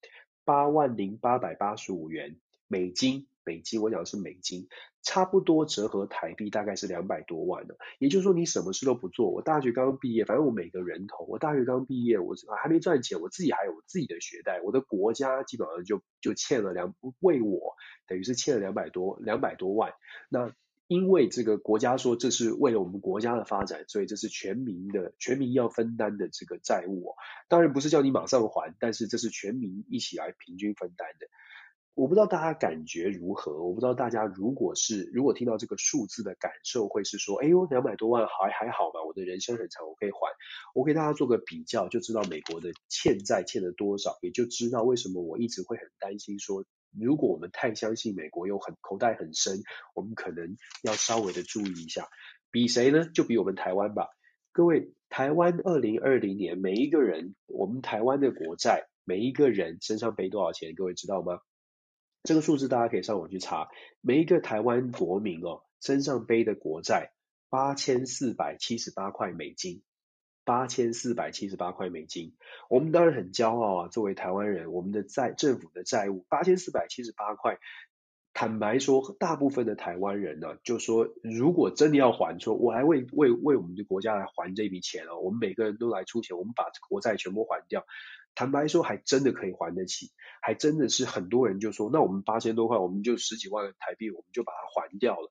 [0.45, 2.37] 八万零八百八十五元
[2.69, 4.69] 美金，美金，我讲的是美金，
[5.03, 7.77] 差不多折合台币大概是两百多万的。
[7.99, 17.75] 也就是说，你什么事都不做，我大学刚刚毕业，反正我每个人头，我大学刚毕业，我还没赚钱，我自己还有我自己的学贷，我的国家基本上就就欠了两为我
[18.07, 19.93] 等于是欠了两百多两百多万，
[20.29, 20.53] 那。
[20.87, 27.15] 因为这个国家说这是为了我们国家的发展，所以这是全民的全民要分担的这个债务哦。
[27.49, 31.27] 当然不是叫你马上还，但是这是全民一起来平均分担的。
[31.95, 33.63] 我不知道大家感觉如何？
[33.63, 39.05] 我不知道大家如果是如果听到这个数字的感受会是说，哎呦，两百多万还还好吧？
[39.07, 40.19] 我的人生很长，我可以还。
[40.75, 46.65] 我给大家做个比较，就知道美国的欠债欠了多少，也就知道为什么我一直会很担心说。
[46.99, 49.63] 如果我们太相信美国有很口袋很深，
[49.95, 52.09] 我们可能要稍微的注意一下。
[52.51, 53.09] 比谁呢？
[53.15, 54.09] 就比我们台湾吧。
[54.53, 60.75] 各位，台湾二零二零年每一个人，我们台湾的国债，每一个人身上背多少钱？
[60.75, 61.39] 各位知道吗？
[62.25, 63.69] 这个数字大家可以上网去查，
[64.01, 67.13] 每一个台湾国民哦身上背的国债
[67.49, 69.83] 八千四百七十八块美金。
[70.47, 72.35] 八千四百七十八块美金，
[72.69, 73.89] 我们当然很骄傲啊！
[73.89, 77.57] 作为台湾人，我们的债政府的债务八千四百七十八块。
[78.35, 87.87] 坦白说，大部分的台湾人呢、就说如果真的要还，说我来为为为我们的国家来还这笔钱哦，我们每个人都来出钱，我们把国债全部还掉。
[88.35, 90.11] 坦白说，还真的可以还得起，
[90.43, 95.31] 还真的是很多人就说，那我们八千多块，我们就十几万台币，我们就把它还掉了。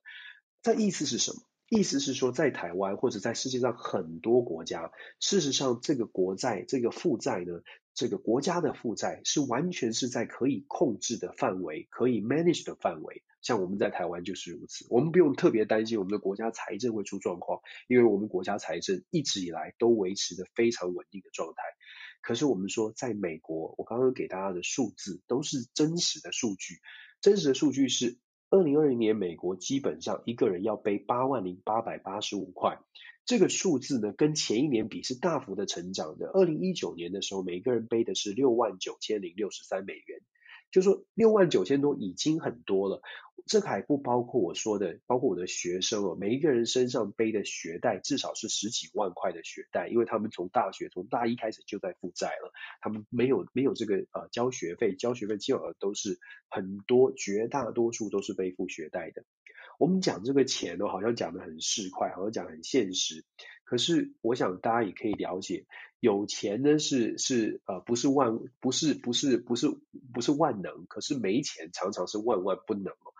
[0.62, 1.42] 这意思是什么？
[1.70, 7.62] 意思是说，在台湾或者在世界上很多国家，事实上，这个国债、这个负债呢，
[7.94, 13.22] 这个国家的负债是完全是在可以控制的范围，可以 manage 的范围。
[13.40, 21.62] 像我们在台湾就是如此，我们不用特别担心我们的国家财政会出状况，因为我们国家财政一直以来都维持着非常稳定的状态。
[22.24, 26.80] 可是我们说，在美国，我刚刚给大家的数字都是真实的数据，
[27.20, 28.18] 真实的数据是。
[28.50, 32.78] 二零二零年，美国基本上一个人要背八万零八百八十五块，
[33.24, 36.28] 这个数字呢，跟前一年比是大幅的成长的。
[36.28, 40.20] 二零一九年的时候，每个人背的是六万九千零六十三美元。
[40.74, 43.00] 就说六万九千多已经很多了，
[43.46, 56.18] 这个还不包括我说的，包括我的学生哦，每一个人身上背的学贷至少是十几万块的学贷，因为他们从大学从大一开始就在负债了，他们没有没有这个呃交学费，交学费基本上都是
[56.50, 59.22] 很多绝大多数都是背负学贷的。
[59.78, 63.24] 我们讲这个钱哦，好像讲得很市侩，好像讲很现实。
[63.64, 65.66] 可是我想大家也可以了解，
[66.00, 69.68] 有钱呢是是呃不是万不是不是不是
[70.12, 73.12] 不是万能，可是没钱常常是万万不能哦。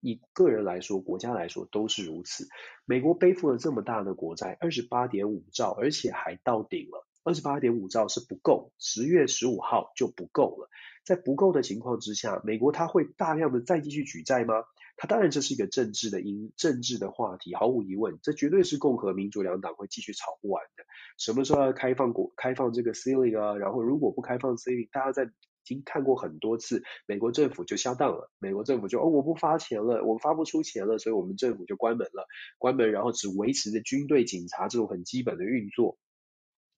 [0.00, 2.46] 以个人来说，国家来说都是如此。
[2.84, 7.06] 美国背负了这么大的国债，二十八点五兆，而且还到顶了。
[7.24, 10.70] 二十八点五兆是不够，十月十五号就不够了。
[11.04, 14.64] 在不够的情况之下，美国它会大量的再继续举债吗？
[15.00, 20.84] 它当然这是一个政治的因政治的话题，毫无疑问，这绝对是共和民主两党会继续吵不完的。
[21.16, 23.56] 什么时候要开放国开放这个 ceiling 啊？
[23.56, 25.28] 然后如果不开放 ceiling，大家在已
[25.62, 28.28] 经看过很多次，美国政府就下当了。
[28.40, 32.26] 美国政府就哦，我不发钱了，我发不出钱了，所以我们政府就关门了，
[32.58, 35.96] 关门，然后只维持着军队、警察这种很基本的运作，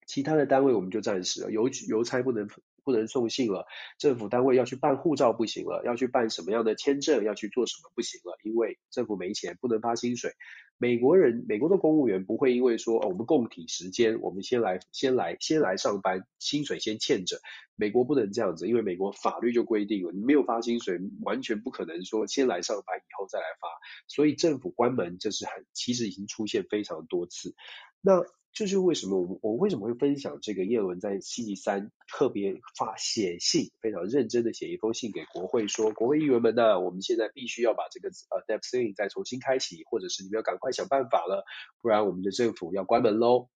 [0.06, 2.48] 其他的单位我们就暂时了，邮邮差不能。
[2.84, 3.66] 不能送信了，
[3.98, 10.32] 政府单位要去办护照不行了，要去办什么样的签证，要去做什么不行了，因为政府没钱，不能发薪水。
[10.78, 17.38] 美国人，美国的公务员不会因为说，哦，我们供体时间，我们先来，先来，先来上班，薪水先欠着。
[17.76, 23.68] 美国不能这样子，因为美国法律就规定了，你没有发薪水，完全不可能说先来上班，以后再来发。
[24.08, 27.54] 所以政府关门，这是很，其实已经出现非常多次。
[28.00, 41.44] 那就是为什么我我为什么会分享这个叶伦在星期三特别发写信，非常认真的写一封信给国会说，国会议员们呢、我们现在必须要把这个呃 debt ceiling 再重新开启，或者是你们要赶快想办法了，
[41.80, 43.48] 不然我们的政府要关门喽。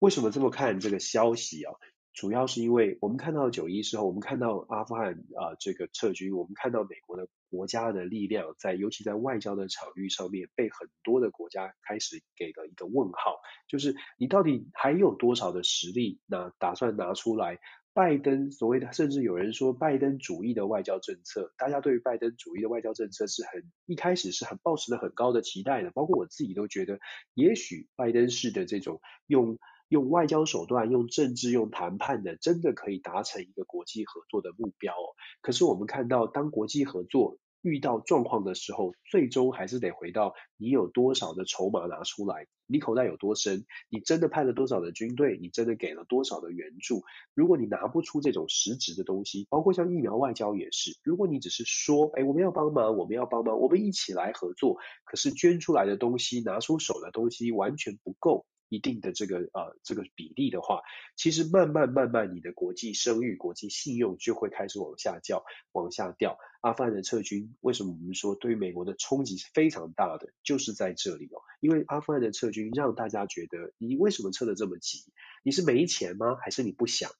[0.00, 1.72] 为什么这么看这个消息啊？
[2.12, 13.36] 主要是因为我们看到九一之后，我们看到阿富汗啊、这个撤军，我们看到美国的国家的力量在，尤其在外交的场域上面，被很多的国家开始给了一个问号，
[13.68, 17.58] 就是你到底还有多少的实力，那打算拿出来？
[17.92, 26.98] 拜登所谓的，甚至有人说拜登主义的外交政策，大家对于拜登主义的外交政策是很一开始是很抱持了很高的期待的，包括我自己都觉得，
[27.34, 29.58] 也许拜登式的这种用。
[29.92, 35.12] 用外交手段、用政治、用谈判的，真的可以达成一个国际合作的目标哦。
[35.42, 47.02] 可是我们看到，当国际合作遇到状况的时候，最终还是得回到你有多少的筹码拿出来，你口袋有多深，你真的派了多少的军队，你真的给了多少的援助。
[47.34, 58.44] 如果你拿不出这种实质的东西，包括像疫苗外交也是，如果你只是说，哎，我们要帮忙，我们要帮忙，我们一起来合作，可是捐出来的东西、拿出手的东西完全不够。
[58.72, 60.80] 一定的这个呃这个比例的话，
[61.14, 66.38] 其实慢慢慢慢，你的国际声誉、国际信用就会开始往下降、往下掉。
[66.62, 70.32] 阿富汗的撤军，为什么我们说对美国的冲击是非常大的？
[70.42, 75.04] 就是在这里哦，因为阿富汗的撤军让大家觉得，你为什么撤得这么急？
[75.44, 76.36] 你是没钱吗？
[76.40, 77.10] 还是你不想？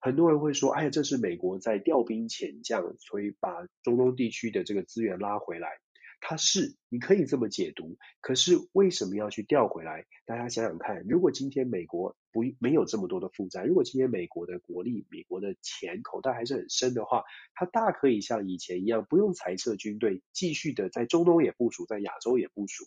[0.00, 5.68] 很多人会说，哎呀，这是美国在调兵遣将，所以把中东地区的这个资源拉回来。
[6.20, 10.06] 它是，你可以这么解读，可是为什么要去调回来？
[10.24, 17.24] 大家想想看，如果今天美国不没有这么多的负债，如果今天美国的国力、美国的钱口袋还是很深的话，
[17.54, 22.84] 它大可以像以前一样，不用裁撤军队，继续的在中东也部署，在亚洲也部署。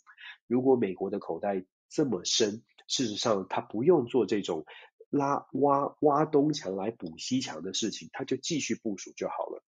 [0.48, 4.66] 如果美国的口袋这么深，事实上它不用做这种
[5.10, 9.64] 拉挖挖东墙来补西墙的事情，它就继续部署就好了。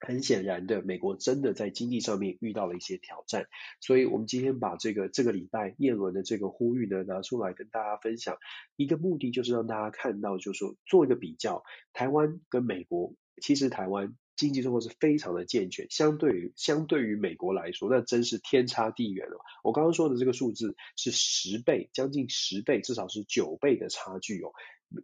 [0.00, 3.46] 很显然的，美国真的在经济上面遇到了一些挑战，
[3.80, 8.38] 所以我们今天把这个这个礼拜叶伦的这个呼吁呢拿出来跟大家分享，
[8.76, 19.38] 一个目的就是让大家看到，就是说做一个比较，台湾跟美国，其实台湾经济状况是非常的健全，相对于相对于美国来说，那真是天差地远了。
[19.62, 24.52] 我刚刚说的这个数字是十倍，将近十倍，至少是九倍的差距哦。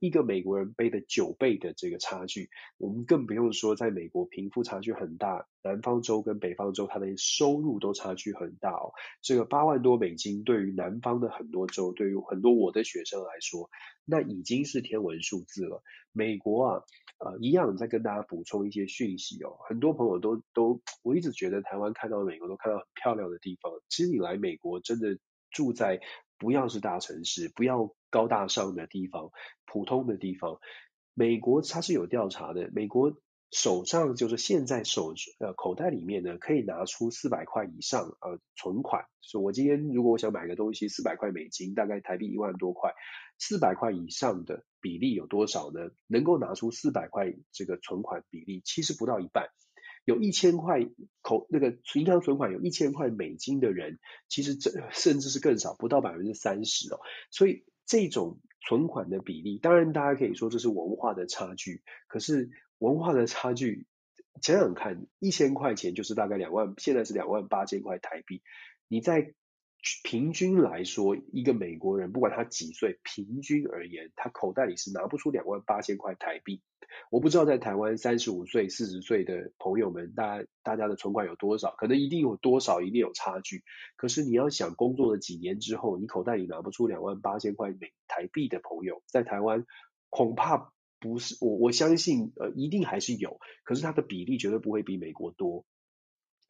[0.01, 8.93] 一个美国人背的九倍的这个差距，我们更不用说在美国贫富差距很大，南方州跟北方州它的收入都差距很大哦。
[9.23, 13.71] 这个八万多美金对于南方的很多州，对于很多我的学生来说，
[14.05, 15.83] 那已经是天文数字了。
[16.13, 16.83] 美国啊，
[17.19, 19.57] 呃，一样再跟大家补充一些讯息哦。
[19.69, 25.19] 很多朋友都都，我一直觉得台湾看到美国都看到很漂亮的地方，其实你来美国真的
[25.51, 26.01] 住在。
[26.39, 29.31] 不要是大城市，不要高大上的地方，
[29.67, 30.59] 普通的地方。
[31.15, 33.19] 美国它是有调查的，美国
[33.51, 39.07] 手上就是现在手呃口袋里面呢，可以拿出四百块以上呃存款。
[39.23, 42.93] 所以我今天如果我想买个东西，四百块美金，大概台币一万多块，
[43.39, 45.81] 四百块以上的比例有多少呢？
[46.07, 49.49] 能够拿出四百块这个存款比例，其实不到一半。
[50.07, 50.87] 有一千块
[51.21, 53.99] 口那个银行存款有一千块美金的人，
[54.29, 57.01] 其实这甚至是更少，不到百分之三十哦。
[57.33, 61.83] 所以这种存款的比例，当然大家可以说这是文化的差距。
[62.07, 63.85] 可是文化的差距，
[64.41, 68.43] 想想看，一千块钱就是大概两万，现在是两万八千块台币。
[68.87, 69.35] 你在
[70.03, 76.63] 平均来说，一个美国人不管他几岁，平均而言，他口袋里是拿不出两万八千块台币。
[77.11, 81.75] 我不知道在台湾三十五岁、四十岁的朋友们，大家大家的存款有多少？
[81.77, 83.65] 可能一定有多少，一定有差距。
[83.97, 89.67] 可是你要想，工作了几年之后，你口袋里拿不出两万八千块美台币的朋友，在台湾
[90.09, 95.65] 恐怕不是我，我相信呃，一定还是有，可是它的比例绝对不会比美国多。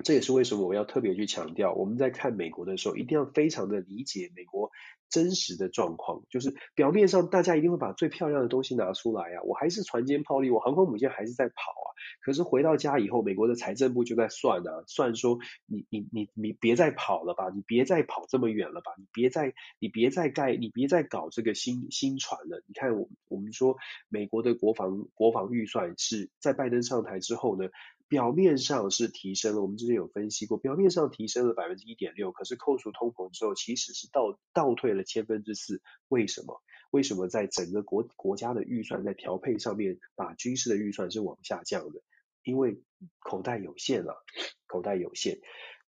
[0.05, 4.71] 这也是为什么我要特别去强调，我们在看美国的时候，一定要非常的理解美国
[5.09, 6.23] 真实的状况。
[6.31, 11.89] 就是表面上大家一定会把最漂亮的东西拿出来啊，我还是船坚炮利，我航空母舰还是在跑啊。
[12.21, 22.63] 可是回到家以后，美国的财政部就在算啊，算说你你你你别再跑了吧，你别再跑这么远了吧，你别再你别再盖，你别再搞这个新新船了。
[22.69, 23.77] 你看我我们说
[24.09, 27.71] 美国的国防国防预算是在拜登上台之后呢。
[28.09, 35.83] 表面上是提升了，我们之前有分析过，表面上提升了百分之一点六，可是扣除通膨之后，其实是倒倒退了千分之四。
[36.09, 36.63] 为什么？
[36.91, 42.01] 为什么在整个国国家的预算在调配上面，把军事的预算是往下降的？
[42.45, 42.81] 因为
[43.19, 44.23] 口袋有限了，
[44.69, 45.41] 口袋有限。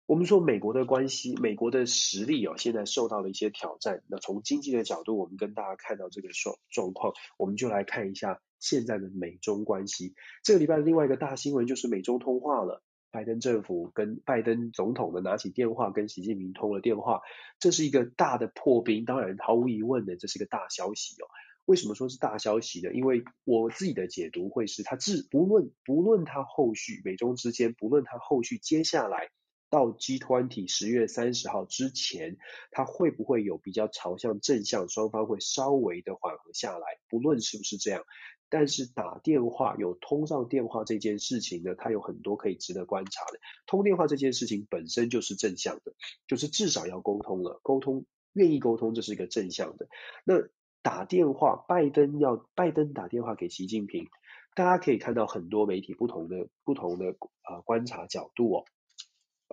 [0.08, 4.04] 我们说美国的关系，美国的实力哦，现在受到了一些挑战。
[4.08, 10.16] 那从经济的角度，我们跟大家看到这个状状况，我们就来看一下现在的美中关系。
[10.44, 12.82] 这个礼拜的另外一个大新闻就是美中通话了，
[13.12, 17.20] 拜登政府跟拜登总统呢拿起电话跟习近平通了电话，
[17.60, 19.04] 这是一个大的破冰。
[19.04, 21.28] 当然，毫无疑问的，这是一个大消息哦。
[21.66, 22.94] 为什么说是大消息呢？
[22.94, 29.32] 因为我自己的解读会是，它至不论不论它后续美中之间，不论它后续接下来。
[29.70, 32.38] 到 G 团体十月三十号之前，
[32.72, 37.00] 它会不会有比较朝向正向，双方会稍微的缓和下来？
[37.10, 38.04] 不论是不是这样，
[38.50, 43.40] 但是打电话有通上电话这件事情呢，它有很多可以值得观察的。
[43.66, 45.94] 通电话这件事情本身就是正向的，
[46.28, 49.90] 就是至少要沟通了，沟通愿意沟通，这是一个正向的。
[50.24, 50.36] 那
[50.82, 54.08] 打电话，拜登要拜登打电话给习近平，
[54.56, 58.66] 大家可以看到很多媒体不同的不同的啊、观察角度哦。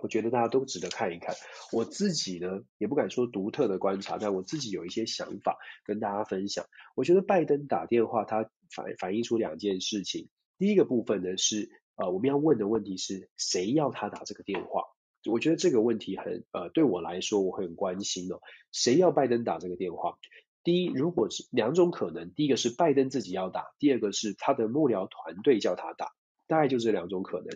[0.05, 1.33] 我觉得大家都值得看一看。
[1.71, 6.67] 我自己呢，也不敢说独特的观察，但我自己有一些想法跟大家分享。
[6.95, 10.29] 我觉得拜登打电话，他反反映出两件事情。
[10.59, 14.83] 第一个部分呢是，呃，我们要问的问题是谁要他打这个电话？
[15.25, 18.41] 我觉得这个问题很，呃，对我来说我很关心哦。
[18.71, 20.19] 谁要拜登打这个电话？
[20.63, 26.11] 第一，如果是两种可能，第一个是拜登自己要打，第二个是他的幕僚团队叫他打，
[26.45, 27.47] 大概就这两种可能。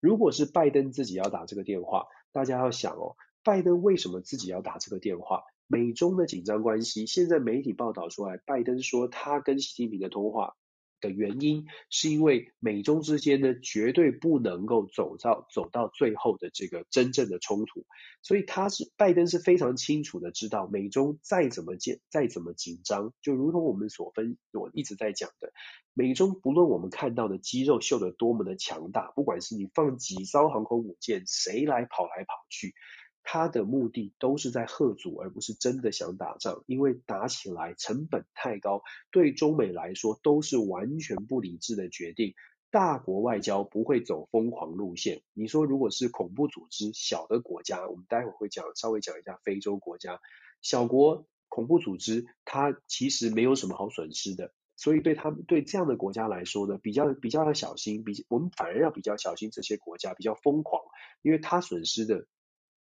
[0.00, 5.42] 如果是拜登自己要打这个电话，大家要想哦，拜登为什么自己要打这个电话？
[5.66, 10.56] 美中的紧张关系，现在媒体报道出来，拜登说他跟习近平的通话。
[11.00, 17.84] 的原因是因为美中之间呢，绝对不能够走到走到最后的这个真正的冲突，
[18.22, 25.52] 所以他是拜登是非常清楚的知道，美中再怎么紧再怎么紧张，就如同我们所分我一直在讲的，
[25.94, 32.74] 美中不论我们看到的肌肉秀得多么的强大，不管是你放几艘航空母舰，谁来跑来跑去。
[33.22, 42.34] 他的目的都是在吓阻，而不是真的想打仗，因为打起来成本太高，对中美来说都是完全不理智的决定。
[42.72, 45.22] 大国外交不会走疯狂路线。
[45.32, 50.20] 你说如果是恐怖组织小的国家，我们待会会讲稍微讲一下非洲国家
[50.62, 54.52] 小国恐怖组织，它其实没有什么好损失的。
[54.76, 60.82] 所以对他们对这样的国家来说呢，比较比较要小心，比我们反而要比较小心这些国家比较疯狂，
[61.22, 62.26] 因为他损失的。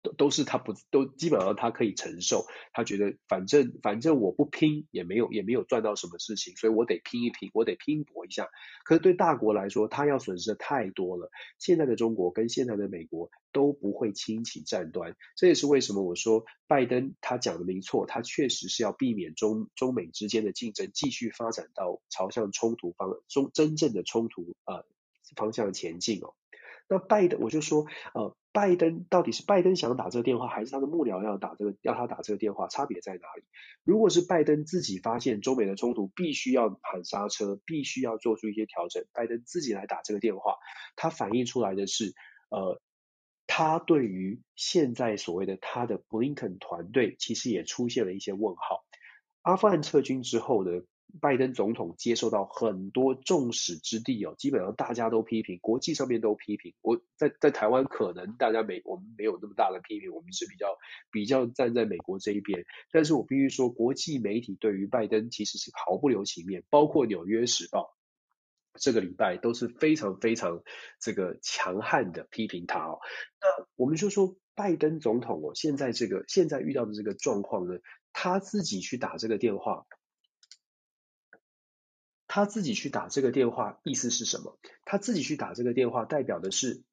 [0.02, 8.48] 都都是他不都基本上他可以承受，他觉得反正反正我不拼也没有也没有赚到什么事情，所以我得拼一拼，我得拼搏一下。
[8.86, 11.30] 可是对大国来说，他要损失的太多了。
[11.58, 24.86] 现在的中国跟现在的美国都不会轻启战端，这也是为什么我说拜登他讲的没错，他确实是要避免中中美之间的竞争继续发展到朝向冲突方中真正的冲突呃
[25.36, 26.34] 方向前进哦。
[26.90, 28.36] 那拜登我就说呃。
[28.52, 32.68] 拜登到底是拜登想打这个电话，还是他的幕僚要打这个要他打这个电话？
[32.68, 33.44] 差别在哪里？
[33.84, 40.56] 如果是拜登自己发现中美的冲突必须要喊刹车，必须要做出一些调整，拜登自己来打这个电话，
[40.96, 42.16] 他反映出来的是，
[42.50, 42.82] 呃，
[43.46, 48.84] 他对于现在所谓的他的布林肯团队，其实也出现了一些问号。
[49.44, 50.72] 阿富汗撤军之后呢？
[51.20, 56.76] 拜登总统接受到很多众矢之的哦，基本上大家都批评，国际上面都批评。
[56.82, 60.78] 我在在台湾可能大家没我们没有那么大的批评，我们是比较
[61.12, 62.64] 比较站在美国这一边。
[62.92, 67.98] 但是我必须说，国际媒体对于拜登其实是毫不留情面，包括《纽约时报》
[68.80, 70.62] 这个礼拜都是非常非常
[71.00, 73.00] 这个强悍的批评他哦。
[73.42, 77.80] 那我们就说拜登总统哦，现在这个现在遇到的这个状况呢，
[78.14, 79.88] 他自己去打这个电话。
[82.30, 84.58] 他自己去打这个电话，意思是什么？
[84.86, 86.84] 他自己去打这个电话，代表的是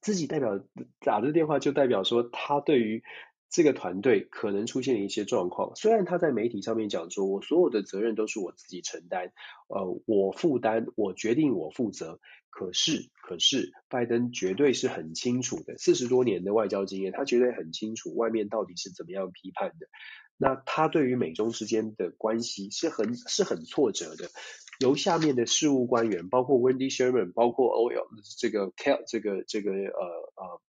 [0.00, 0.64] 自己代表
[1.00, 3.04] 打这个电话，就代表说他对于
[3.50, 5.76] 这个团队可能出现了一些状况。
[5.76, 9.32] 虽然他在媒体上面讲说，我所有的责任都是我自己承担，
[9.68, 12.18] 呃，我负担，我决定，我负责。
[12.48, 19.88] 可是，可是，拜登绝对是很清楚的，四十多年的外交经验，他绝对很清楚外面到底是怎么样批判的。
[20.36, 24.28] 那他对于美中之间的关系是很是很挫折的，
[24.80, 28.06] 由下面的事务官员，包括 Wendy Sherman，包括 OL
[28.38, 30.60] 这个 Kel 这个这个呃呃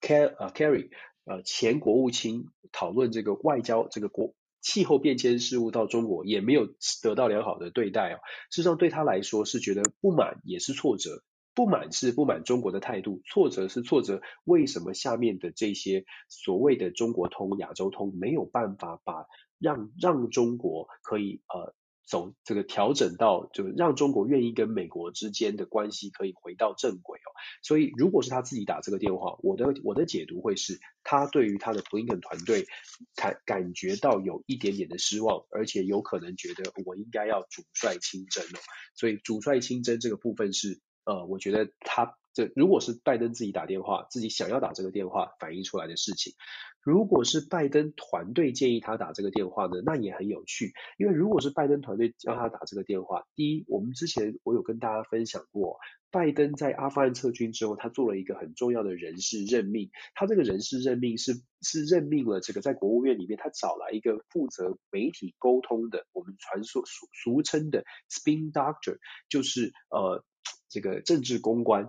[0.00, 0.90] Kel 呃 Kerry
[1.24, 6.68] 呃前国务卿讨论这个外交这个国气候变迁事务到中国也没有
[7.02, 8.18] 得到良好的对待哦，
[8.50, 11.22] 事实上对他来说是觉得不满也是挫折。
[11.54, 14.22] 不满是不满中国的态度，挫折是挫折。
[14.44, 19.26] 为什么下面的这些所谓的中国通、亚洲通没有办法把
[19.58, 21.74] 让让中国可以呃
[22.06, 27.28] 走这个调整到，就让中国愿意跟美国之间的关系可以回到正轨哦？
[27.62, 32.66] 所以如果是他自己打这个电话，我的我的解读会是他对于他的布林肯团队
[33.14, 38.58] 感感觉到有一点点的失望，而且有可能觉得我应该要主帅亲征哦。
[38.94, 40.80] 所以主帅亲征这个部分是。
[41.04, 46.32] 呃，我觉得他这如果是拜登自己打电话，自己想要打这个电话反映出来的事情，
[46.80, 50.72] 如果是拜登团队建议他打这个电话呢，那也很有趣。
[50.96, 55.78] 因为如果是拜登团队让他打这个电话，第一，我们之前我有跟大家分享过，
[56.10, 59.90] 拜登在阿富汗撤军之后，他做了一个很重要的人事任命。
[60.14, 68.96] 他这个人事任命是是任命了这个在国务院里面，他找来一个负责媒体沟通的，我们传说俗俗称的 spin doctor，
[69.28, 70.24] 就是呃。
[70.68, 71.88] 这个政治公关，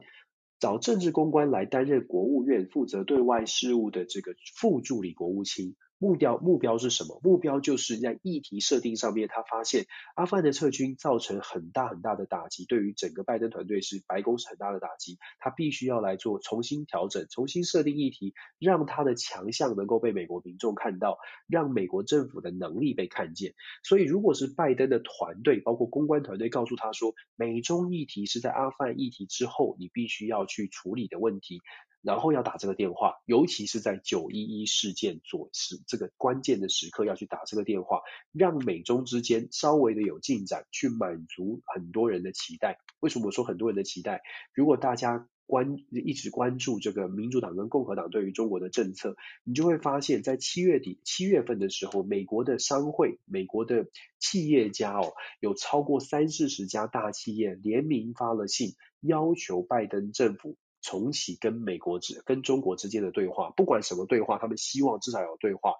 [0.59, 5.75] 找政治公关来担任国务院负责对外事务的这个副助理国务卿。
[6.03, 7.21] 目标目标是什么？
[7.23, 9.85] 目标就是在议题设定上面，他发现
[10.15, 23.53] 阿富汗的撤军造成很大很大的打击，对于整个拜登团队是白宫是很大的打击，他必须要来做重新调整，重新设定议题，让他的强项能够被美国民众看到，让美国政府的能力被看见。
[23.81, 31.61] 所以，如果是拜登的团队，包括公关团队，告诉他说，美中议题是在阿富汗议题之后，你必须要去处理的问题。
[32.03, 38.01] 然后要打这个电话，尤其是在九一一事件左时这个关键的时刻要去打这个电话，
[38.33, 42.77] 让美中之间稍微的有进展，去满足很多人的期待。
[42.99, 44.21] 为什么我说很多人的期待？
[44.53, 53.87] 如果大家关一直关注这个民主党跟共和党对于中国的政策，你就会发现，在七月底七月份的时候，美国的商会、美国的
[54.19, 60.57] 企业家哦，有超过三四十家大企业联名发了信，要求拜登政府。
[60.83, 65.73] 重启跟美国之跟中国之间的对话，不管什么对话，他们希望至少有对话。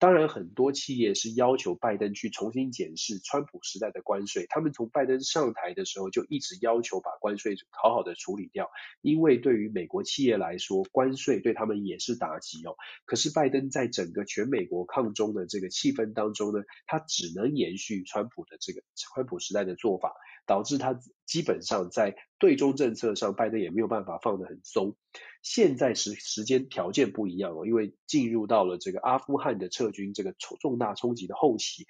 [0.00, 4.46] 当然，很多企业是要求拜登去重新检视川普时代的关税。
[4.48, 8.70] 他们从拜登上台的时候就一直要求把关税好好的处理掉，
[9.02, 12.76] 因为对于美国企业来说，关税对他们也是打击哦。
[13.04, 20.14] 可是拜登在整个全美国抗中的这个气氛当中呢，他只能延续川普的这个川普时代的做法，
[20.46, 24.96] 导致他基本上在对中政策上，拜登也没有办法放得很松。
[25.42, 31.86] 现在时时间条件不一样哦，因为进入到了这个阿富汗的撤军这个重大冲击的后期，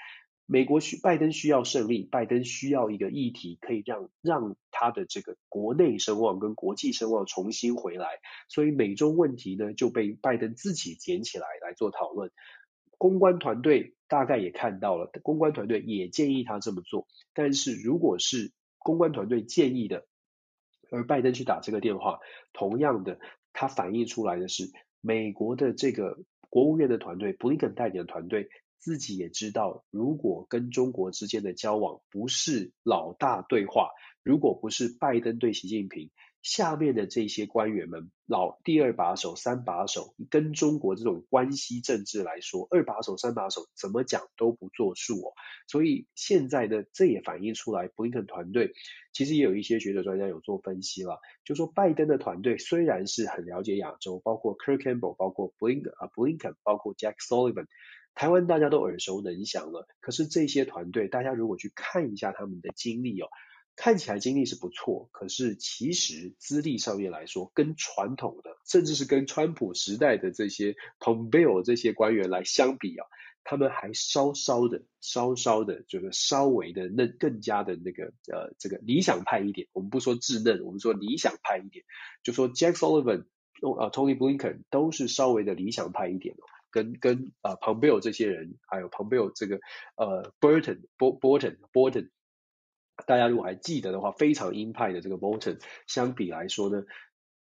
[0.46, 8.06] 美国需拜登需要胜利，拜登需要一个议题可以让让他的这个国内声望跟国际声望重新回来，
[8.48, 12.30] 所以美中问题呢就被拜登自己捡起来来做讨论。
[12.98, 20.06] 公关团队大概也看到了，公关团队也建议他这么做，但是如果是公关团队建议的，
[20.90, 22.18] 而拜登去打这个电话，
[22.52, 23.18] 同样的。
[23.52, 24.70] 它反映出来的是，
[25.00, 26.20] 美国的这个
[26.50, 33.90] 国务院的团队，布林肯带领的团队，自己也知道，如果跟中国之间的交往不是老大对话，
[34.22, 36.10] 如果不是拜登对习近平。
[36.42, 45.32] 下面的这些官员们，老第二把手、三把手，跟中国这种关系政治来说，二把手、三把手怎么讲都不作数哦。
[45.68, 48.72] 所以现在呢这也反映出来，布林肯团队
[49.12, 57.66] 其实也有一些学者专家有做分析了，就说拜登的团队虽然是很了解亚洲，包括 Kirk Campbell，包括布林肯啊，布林肯，包括 Jack Sullivan，
[58.14, 59.86] 台湾大家都耳熟能详了。
[60.00, 63.28] 可是这些团队，大家如果去看一下他们的经历哦。
[63.76, 73.06] 看起来经历是不错，可是其实资历上面来说，跟传统的，甚至是跟川普时代的这些 Pompeo 这些官员来相比啊，
[73.42, 79.66] 他们还稍稍的、稍稍的，就是稍微的那更加的那个呃，这个理想派一点。
[79.72, 81.86] 我们不说稚嫩，我们说理想派一点，
[82.22, 83.24] 就说 Jack Sullivan、
[83.62, 89.58] 呃、Tony Blinken 都是稍微的理想派一点哦，跟跟啊、呃、Pompeo 这些人，还有 Pompeo 这个
[89.96, 92.10] 呃 Burton Bolton Bolton。
[93.06, 96.84] 大家如果还记得的话，非常鹰派的这个 Bolton，相比来说呢，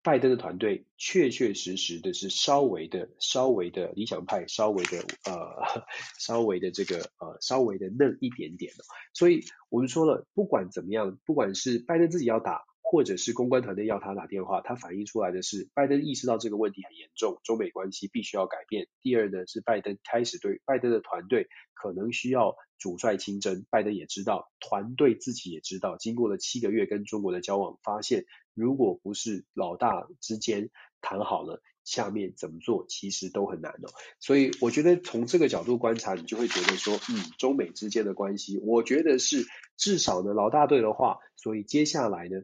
[0.04, 5.84] 拜登的团队确确实实的是稍微的、稍微的理想派，稍微的呃，
[6.20, 8.84] 稍微的这个呃，稍微的嫩一点点的。
[9.14, 12.64] 所以我们说了，不管怎么样，不管是拜登自己要打。
[12.94, 18.88] 或者是公关团队要他打电话，他反映出来的是拜登意识到这个问题很严重，中美关系必须要改变。
[19.02, 30.70] 第二呢，是拜登开始对拜登的团队可能需要主帅亲征，拜登也知道，团队自己也知道，经过了七个月跟中国的交往，发现如果不是老大之间
[31.02, 33.90] 谈好了，下面怎么做其实都很难哦。
[34.20, 42.44] 所以我觉得从这个角度观察，你就会觉得说，嗯，中美之间的关系，我觉得是至少呢，老大对的话，所以接下来呢。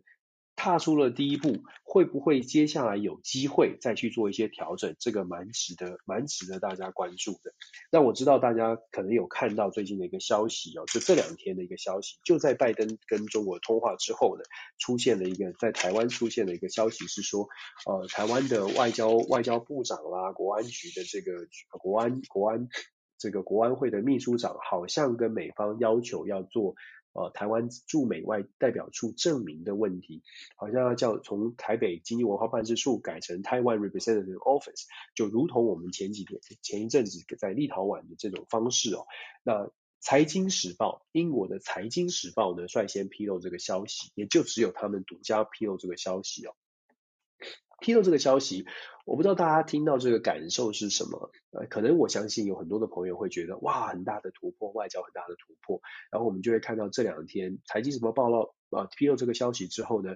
[0.59, 4.93] 踏出了第一步，会不会接下来有机会再去做一些调整？
[4.99, 7.53] 这个蛮值得，蛮值得大家关注的。
[7.89, 14.43] 那我知道大家可能有看到最近的一个消息哦，就这两天的一个消息，就在拜登跟中国通话之后呢，
[14.77, 17.47] 出现了一个在台湾出现了一个消息，是说，
[17.85, 21.47] 呃，台湾的外交外交部长啦，国安局的这个
[21.79, 22.67] 国安国安
[23.17, 26.75] 这个国安会的秘书长，好像跟美方要求要做。
[27.13, 30.21] 呃，台湾驻美外代表处证明的问题，
[30.55, 34.85] 好像要叫从台北经济文化办事处改成台湾 Representative Office，
[35.15, 39.05] 就如同我们前几天前一阵子在立陶宛的这种方式哦。
[39.43, 46.53] 那财经时报，英国的财经时报呢，率先披露这个消息，也就只有他们独家披露这个消息哦。
[47.81, 48.65] 披露这个消息，
[49.05, 51.31] 我不知道大家听到这个感受是什么？
[51.51, 55.81] 呃，可能我相信有很多的朋友会觉得，哇，很大的突破，外交很大的突破。
[56.11, 60.15] 然后我们就会看到这两天财经什么报道啊，披露这个消息之后呢，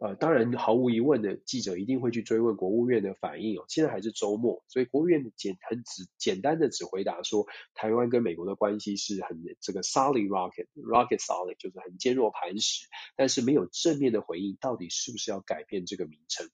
[0.00, 3.64] 呃，当然毫无疑问的，记者一定会去追问国务院的反应哦。
[3.68, 16.50] 现在还是周末，所以国务院简很只简单的只回答说，台湾跟美国的关系是很这个 solid rocket rocket solid，就是很坚若磐石，但是没有正面的回应，到底是不是要改变这个名称？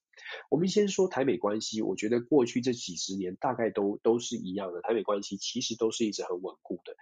[0.50, 6.94] 我们先说台美关系，我觉得过去这几十年大概都都是一样的，台美关系其实都是一直很稳固的。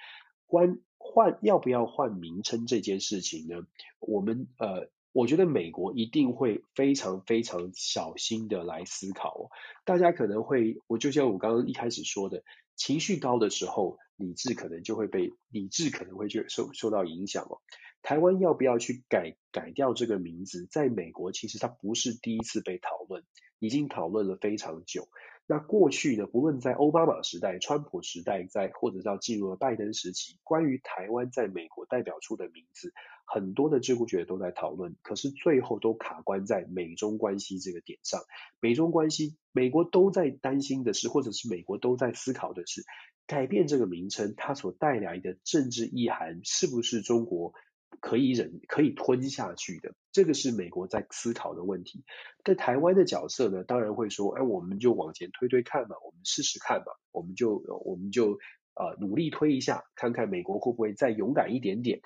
[0.46, 3.66] 关换要不要换名称这件事情呢？
[3.98, 9.50] 我们呃，我觉得美国一定会非常非常小心的来思考哦。
[9.84, 12.42] 大家可能会，我就像我刚刚一开始说的，
[12.76, 17.60] 情绪高的时候，理智可能就会被理智可能会就受受到影响哦。
[18.02, 20.66] 台湾要不要去改改掉这个名字？
[20.70, 23.24] 在美国，其实它不是第一次被讨论，
[23.58, 25.08] 已经讨论了非常久。
[25.50, 32.92] 那过去呢，不论在奥巴马时代、川普时代，在或者到进入了拜登时期，关于台湾在美国代表处的名字，
[33.24, 38.20] 很多的智库学都在讨论，可是最后都卡关在美中关系这个点上。
[38.60, 42.84] 美中关系，美国都在担心的是，或者是美国都在思考的是，
[43.26, 47.54] 改变这个名称，它所带来的政治意涵是不是中国
[48.00, 49.94] 可以忍、可以吞下去的？
[50.12, 52.04] 这个是美国在思考的问题。
[52.44, 58.38] 在台湾的角色呢，当然会说，哎，我们就往前推推看嘛，我们试试看嘛，我们就我们就
[58.74, 62.00] 呃努力推一下，看看美国会不会再勇敢一点点。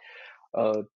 [0.53, 0.89] 呃，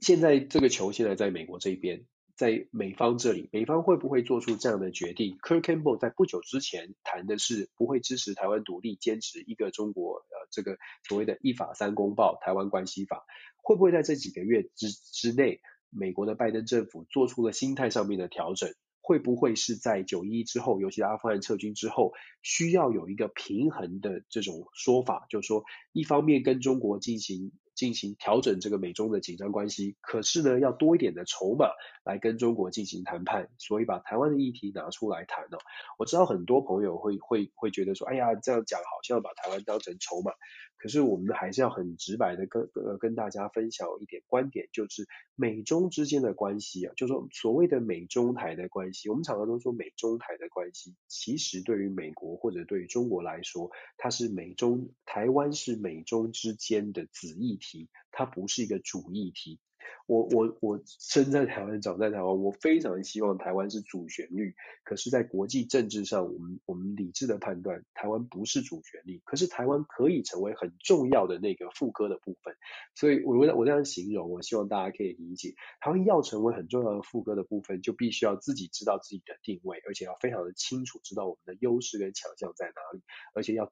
[0.00, 2.04] 现在这个球现在在美国这边。
[2.40, 13.26] 在美方这里，美方会不会做出这样的决定？Kirk Campbell 在不久之前谈的是不会支持台湾独立，坚持一个中国，呃，这个所谓的一法三公报、台湾关系法，
[13.62, 15.60] 会不会在这几个月之之内，
[15.90, 18.72] 美国的拜登政府做出了心态上面的调整？
[19.02, 27.52] 会不会是在九一之后，尤其阿富汗撤军之后，需要有一个平衡的这种说法，就是说，一方面跟中国进行。
[27.80, 31.70] 进行调整这个美中的紧张关系，可是呢，要多一点的筹码
[32.04, 35.56] 来跟中国进行谈判，所以把台湾的议题拿出来谈哦。
[35.96, 40.32] 我知道很多朋友会会会觉得说，哎呀，这样讲好像把台湾当成筹码。
[40.76, 45.06] 可是我们还是要很直白的跟呃跟大家分享一点观点，就是
[45.36, 57.69] 美中之间的关系啊，就是说所谓的美中台的关系，我们常常都说美中台的关系，其实对于美国或者对于中国来说，它是美中台湾是美中之间的子议题，
[58.10, 59.60] 它不是一个主议题。
[60.06, 64.54] 我我我生在台湾，长在台湾，我非常希望台湾是主旋律。
[64.84, 69.20] 可是，在国际政治上，我们我们理智的判断，台湾不是主旋律。
[69.24, 72.56] 可是，台湾可以成为很重要的那个副歌的部分。
[72.94, 83.02] 所以，我我我这样形容，我希望大家可以理解，台湾要成为很重要的副歌的部分，就必须要自己知道自己的定位，而且要非常的清楚知道我们的优势跟强项在哪里，
[83.34, 83.70] 而且要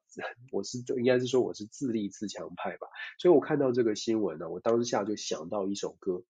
[0.51, 2.87] 我是应该是说我是自立自强派吧。
[3.17, 6.23] 所以我看到这个新闻呢，我当下就想到一首歌。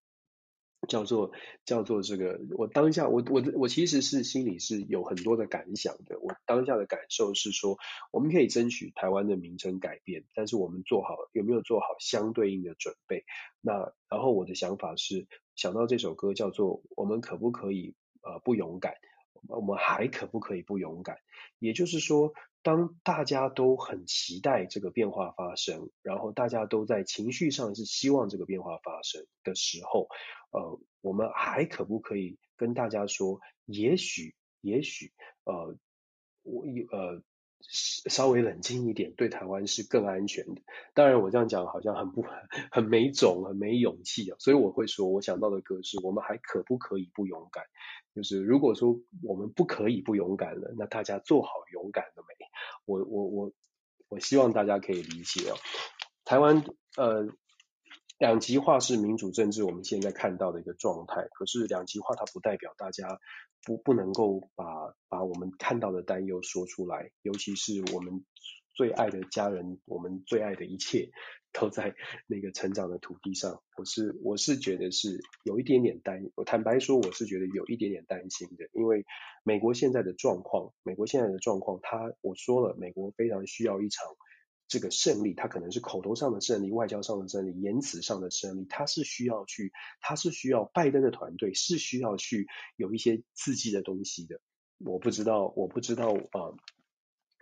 [0.88, 1.34] 叫做
[1.66, 6.18] 叫做这个，我当下我我我其实是心里是有很多的感想的。
[6.22, 7.78] 我当下的感受是说，
[8.12, 13.26] 我们可以争取台湾的名称改变，但是我们做好有没有做好相对应的准备？
[13.60, 18.94] 那然后我的想法是想到这首歌叫做我们可不可以呃不勇敢？
[19.50, 21.18] 我们还可不可以不勇敢？
[21.60, 22.34] 也就是说。
[22.62, 30.08] 当大家都很期待这个变化发生，然后大家都在情绪上是希望这个变化发生的时候，
[30.52, 35.14] 呃，我们还可不可以跟大家说，也许，也许，
[35.46, 35.78] 呃，
[36.44, 37.22] 我呃
[37.62, 40.62] 稍微冷静一点，对台湾是更安全的。
[40.94, 42.26] 当然，我这样讲好像很不
[42.72, 47.64] 很没种，很没勇气啊，所以我会说，我想到的歌是，我们还可不可以不勇敢？
[48.16, 52.39] 就是如果说我们不可以不勇敢了，那大家做好勇敢了没？
[52.86, 53.52] 我我我
[54.08, 55.56] 我希望大家可以理解哦。
[56.26, 56.64] 台湾
[56.98, 57.28] 呃
[58.18, 63.20] 两极化是民主政治我们现在看到的一个状态，可是两极化它不代表大家
[63.66, 64.66] 不不能够把
[65.08, 68.26] 把我们看到的担忧说出来，尤其是我们
[68.76, 71.12] 最爱的家人，我们最爱的一切。
[71.52, 71.96] 都在
[72.28, 79.06] 那个成长的土地上，我是我是觉得是有一点点担，我坦白说我是觉得有一点点担心的，因为
[79.44, 84.06] 美国现在的状况，美国现在的状况，他我说了，美国非常需要一场
[84.68, 94.40] 这个胜利，他可能是口头上的胜利，外交上的胜利，言辞上的胜利，他是需要去，他是需要拜登的团队是需要去有一些刺激的东西的，
[94.78, 96.54] 我不知道，我不知道啊。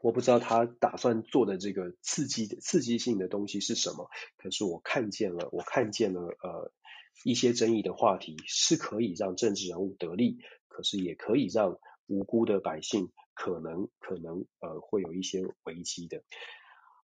[0.01, 6.71] 我不知道他打算做的这个刺激的刺激性的东西是什么，可是我看见了，我看见了呃
[7.23, 10.37] 一些争议的话题是可以让政治人物得利，
[10.67, 16.23] 可是也可以让无辜的百姓可能可能呃会有一些危机的。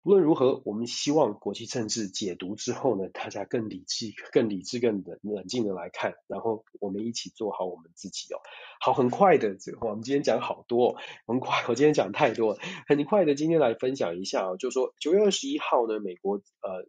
[0.04, 8.38] 无论如何，我们希望国际政治解读之后呢，大家更理智、更理智、更冷冷静的来看，然后我们一起做好我们自己哦。
[8.80, 10.96] 好，很快的，我们今天讲好多，
[11.28, 16.88] 很快，我今天讲太多，很快的，今天来分享一下哦，就是说九月二十一号呢，美国呃。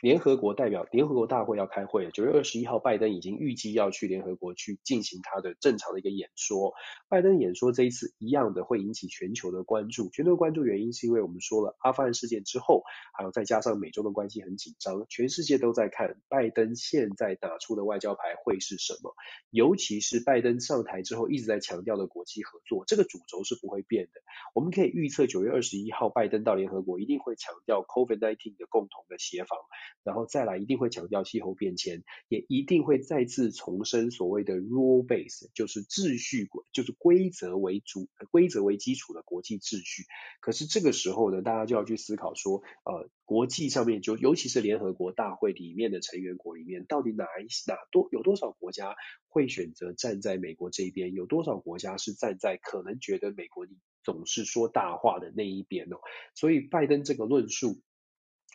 [0.00, 6.74] 联合国代表联合国大会要开会了，九月二十一号，拜登已经预计要去联合国去进行他的正常的一个演说。
[7.08, 12.82] 拜登演说这一次一样的会引起全球的关注，全球关注原因是因为我们说了阿富汗事件之后，
[13.16, 19.14] 还有再加上美中的关系很紧张，全世界都在看拜登现在打出的外交牌会是什么，
[19.50, 24.20] 尤其是拜登上台之后一直在强调的国际合作，这个主轴是不会变的。
[24.54, 29.58] 我们可以预测九月二十一号拜登到联合国一定会强调 COVID-19 的共同的协防。
[30.02, 40.04] 然后再来，一定会强调气候变迁，也一定会再次重申所谓的 rule base，就是秩序，就是规则为主、规则为基础的国际秩序。
[40.40, 48.94] 可是这个时候呢，大家就要去思考说，呃，国际上面就尤其是联合国大会里面的成员国里面，到底哪一哪多有多少国家
[49.28, 51.14] 会选择站在美国这边？
[51.14, 53.72] 有多少国家是站在可能觉得美国你
[54.02, 55.96] 总是说大话的那一边哦。
[56.34, 57.80] 所以拜登这个论述，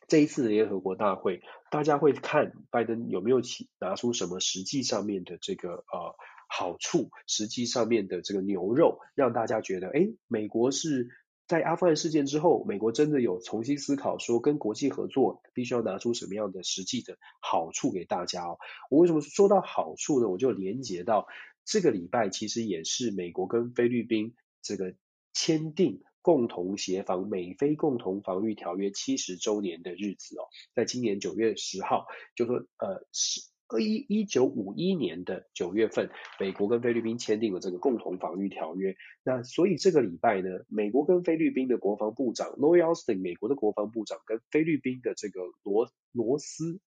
[0.09, 1.41] 这一次的联合国大会，
[1.71, 6.15] 大家会看拜登有没有起拿出什么实际上面的这个呃
[6.49, 11.07] 好处，实际上面的这个牛肉，让大家觉得，诶，美国是。
[11.47, 18.59] 在阿富汗事件之后，美国真的有重新思考说，跟国际合作必须要拿出什么样的实际的好处给大家哦。
[18.91, 20.29] 我为什么说到好处呢？
[20.29, 21.25] 我就连接到
[21.65, 24.93] 这个礼拜，其实也是美国跟菲律宾这个
[25.33, 30.43] 签订共同协防美菲共同防御条约七十周年的日子哦，
[30.73, 32.05] 在今年九月十号，
[32.35, 33.41] 就说呃是。
[33.79, 36.09] 一一九五一年的九月份，
[36.39, 38.95] 美国跟菲律宾签订了这个共同防御条约。
[39.23, 46.81] 那所以这个礼拜呢，美国跟菲律宾的国防部长 Lloyd Austin，美国的国防部长跟菲律宾的这个罗罗斯，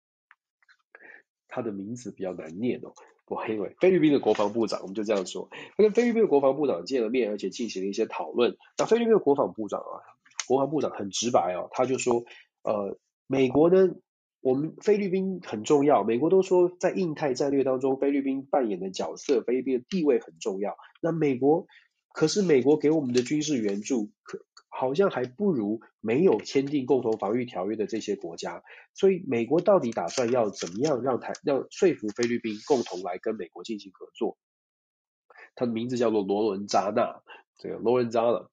[1.47, 2.93] 他的名字比较难念哦。
[3.33, 8.57] 我，因为菲律宾的国防部长，我们就这样说，他跟菲律宾的国防部长见了面，而且进行了一些讨论。
[8.79, 10.01] 那菲律宾的国防部长啊，
[10.47, 12.25] 国防部长很直白哦，他就说，
[12.63, 13.95] 呃，美国呢。
[14.45, 20.75] 我们菲律宾很重要，美国都说在印太战略当中，菲律宾扮演的角色，菲律宾的地位很重要。
[21.01, 21.69] 那美国，
[22.15, 28.63] 可是美国给我们的军事援助，可好像还不如没有签订共同防御条约的这些国家。
[28.95, 34.39] 所以，美国到底打算要怎么样让台让说服菲律宾共同来跟美国进行合作？
[35.55, 37.23] 他的名字叫做罗伦扎纳，
[37.59, 38.49] 这个罗伦扎纳，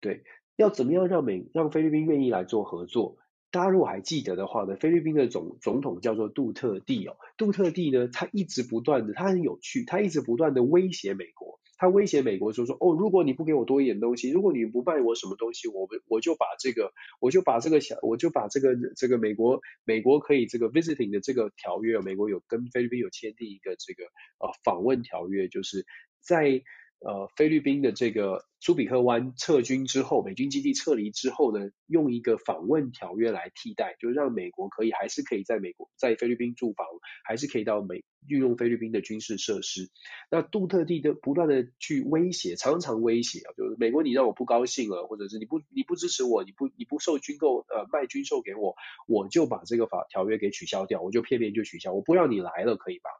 [0.00, 0.24] 对，
[0.56, 3.18] 要怎么样让美让菲律宾愿意来做合作？
[3.50, 24.04] 大家如果还记得的话呢，菲律宾的总总统叫做杜特地哦，杜特地呢，他一直不断的，他很有趣，他一直不断的威胁美国，他威胁美国说说哦，如果你不给我多一点东西，如果你不卖我什么东西，我们我就把这个，我就把这个小，我就把这个这个美国美国可以这个 visiting 的这个条约，美国有跟菲律宾有签订一个这个
[24.40, 25.86] 呃访问条约，就是
[26.20, 26.62] 在。
[27.02, 36.86] 呃，菲律宾的这个苏比克湾撤军之后，美军基地撤离之后呢，用一个访问条约来替代，就让美国可以还是可以在美国在菲律宾驻防，
[37.24, 39.90] 还是可以到美运用菲律宾的军事设施。
[40.30, 48.74] 那杜特地的不断的去威胁，常常威胁啊，就是美国你让我不高兴了，或者是你不你不支持我，你不你不受军购呃卖军售给我，
[49.06, 53.10] 我就把这个法条约给取消掉，我就片面就取消，我不让你来了，可以吧？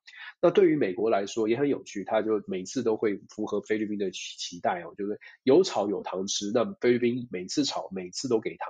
[0.40, 6.50] 那对于美国来说也很有趣，他就每次都会符合菲律宾的期待哦，就是有吵有糖吃。
[6.52, 8.68] 那菲律宾每次吵，每次都给糖。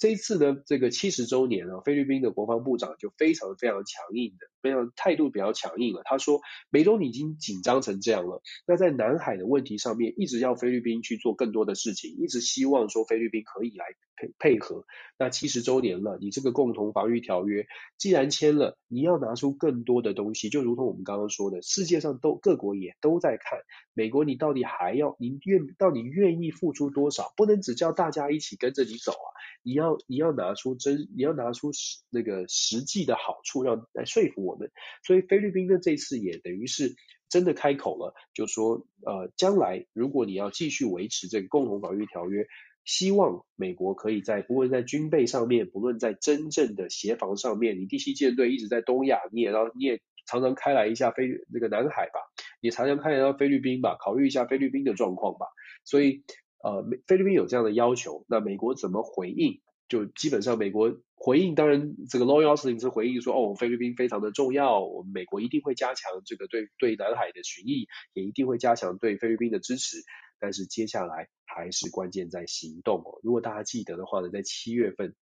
[0.00, 6.00] 这一次呢，这个七十周年啊，菲律宾的国防部长就非常非常强硬的，非常态度比较强硬了。
[6.06, 6.40] 他说，
[6.70, 13.84] 美中已经紧张成这样了，那在南海的问题上面，一直要菲律宾去做更多的事情，一直希望说菲律宾可以来
[14.16, 14.86] 配配合。
[15.18, 17.66] 那七十周年了，你这个共同防御条约
[17.98, 23.58] 既然签了，你要拿出更多的东西，就如同我们刚刚说的，世界上都各国也都在看
[23.92, 27.34] 美国，你到底还要，你愿到底愿意付出多少？
[27.36, 29.28] 不能只叫大家一起跟着你走啊。
[29.62, 34.70] 你要你要拿出真，你要拿出实那个实际的好处，让来说服我们。
[35.04, 36.94] 所以菲律宾呢，这次也等于是
[37.28, 42.46] 真的开口了，就说呃，将来如果你要继续维持这个共同防御条约，
[42.84, 52.20] 希望美国可以在不论在军备上面，不论在真正的协防上面，你第七舰队一直在东亚，你也要你也常常开来一下菲那个南海吧，
[52.60, 55.46] 也常常开来到菲律宾吧，考虑一下菲律宾的状况吧。
[55.84, 56.22] 所以。
[56.62, 59.62] 呃，菲律宾有这样的要求，那美国怎么回应？
[59.90, 69.98] 就基本上美国回应，当然这个 Lloyd Austin 是回应说，哦，菲律宾非常的重要，我们美国一定会加强这个对对南海的巡弋，也一定会加强对菲律宾的支持。
[70.38, 73.20] 但是接下来还是关键在行动哦。
[73.22, 75.14] 如果大家记得的话呢，在七月份，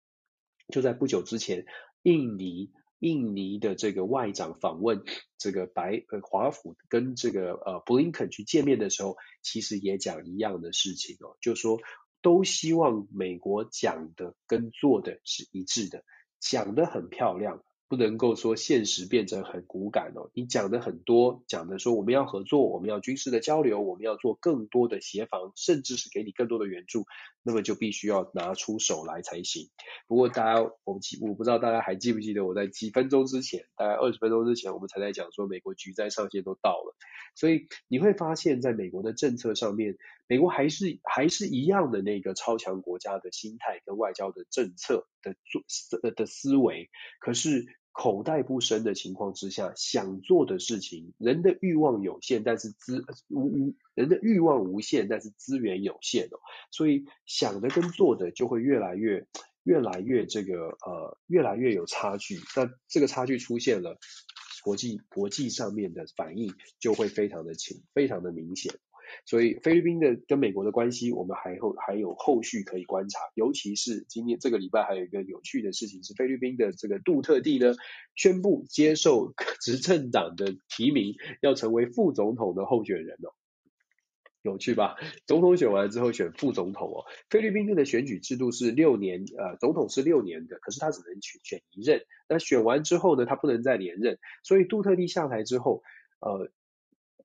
[0.72, 1.66] 就在不久之前，
[2.04, 2.70] 印尼。
[3.00, 5.04] 印尼的这个外长访问
[5.38, 11.78] 这个白呃华府跟这个呃布林肯去见面的时候，其实也讲一样的事情哦，就说
[12.22, 16.04] 都希望美国讲的跟做的是一致的，
[16.40, 17.62] 讲的很漂亮。
[17.88, 27.06] 不能够说现实变成很骨感哦，你讲的很多，讲的说我们要合作，我们要军事的交流，我们要做更多的协防，甚至是给你更多的援助，
[27.42, 29.70] 那么就必须要拿出手来才行。
[30.06, 36.94] 不过大家，我记我不知道大家还记不记得我在几分钟之前，大概二十分钟之前，我们才在讲说美国局灾上限都到了，
[37.34, 47.77] 所以你会发现在美国的政策上面，美国还是还是一样的那个超强国家的心态跟外交的政策的做的的思维，可是。
[48.00, 56.38] 口袋不深的情况之下，想做的事情，人的欲望有限，但是资无无人的欲望无限，但是资源有限哦，
[56.70, 59.26] 所以想的跟做的就会越来越
[59.64, 62.38] 越来越这个呃越来越有差距。
[62.54, 63.98] 那这个差距出现了，
[64.62, 68.78] 国际国际上面的反应就会非常的清非常的明显。
[69.24, 73.18] 所以菲律宾的跟美国的关系，我们还后还有后续可以观察。
[73.34, 77.74] 尤其是今天这个礼拜还有一个有趣的事情是，菲律宾的这个杜特地呢
[78.14, 83.32] 宣布接受 执政党的提名，要成为副总统的候选人哦。
[84.42, 84.96] 有趣吧？
[85.26, 87.04] 总统选完之后选副总统哦。
[87.28, 92.02] 菲律宾的选举制度是六年，呃，总统是六年的，可是他只能选选一任。
[92.28, 94.18] 那选完之后呢，他不能再连任。
[94.44, 95.82] 所以杜特地下台之后，
[96.20, 96.50] 呃。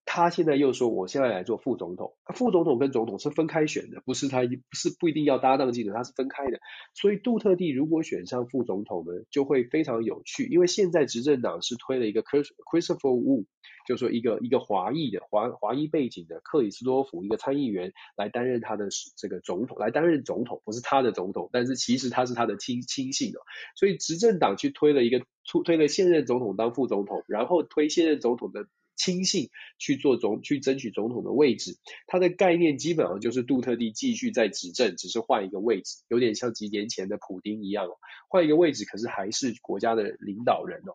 [0.05, 2.13] 他现在又说，我现在来做副总统。
[2.35, 6.59] 副总统跟总统是分开选的，不是他不是不一定要搭档竞争，他是分开的。
[6.93, 10.45] 所以杜特地如果选上副总统呢，就会非常有趣。
[10.45, 13.45] 因为现在执政党是推了一个 Christopher Wu，
[13.87, 23.39] 就说一个一个华裔的华华裔背景的克里斯多福一个参议员来担任他的这个总统，来担任总统，不是他的总统，但是其实他是他的亲亲信哦。
[23.75, 28.67] 所以执政党去推了一个推推了现任总统当副总统，然后推现任总统的。
[28.95, 31.77] 亲信去做总去争取总统的位置，
[32.07, 37.97] 他的概念基本上就是杜特地继续在执政，只是换一个位置，有点像几年前的普丁一样哦，
[38.29, 40.93] 换一个位置，可是还是国家的领导人哦。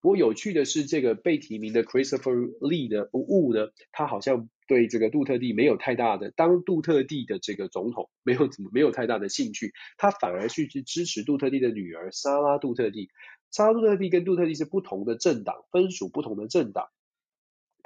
[0.00, 13.08] 不过有趣的是，这个被提名的 Christopher Lee 的 Wu 呢，他好像对这个杜特地没有太大的当杜特地的这个总统没有怎么没有太大的兴趣，他反而去去支持杜特地的女儿莎拉杜特蒂。
[13.50, 16.86] 莎拉杜特地跟杜特地是不同的政党，分属不同的政党。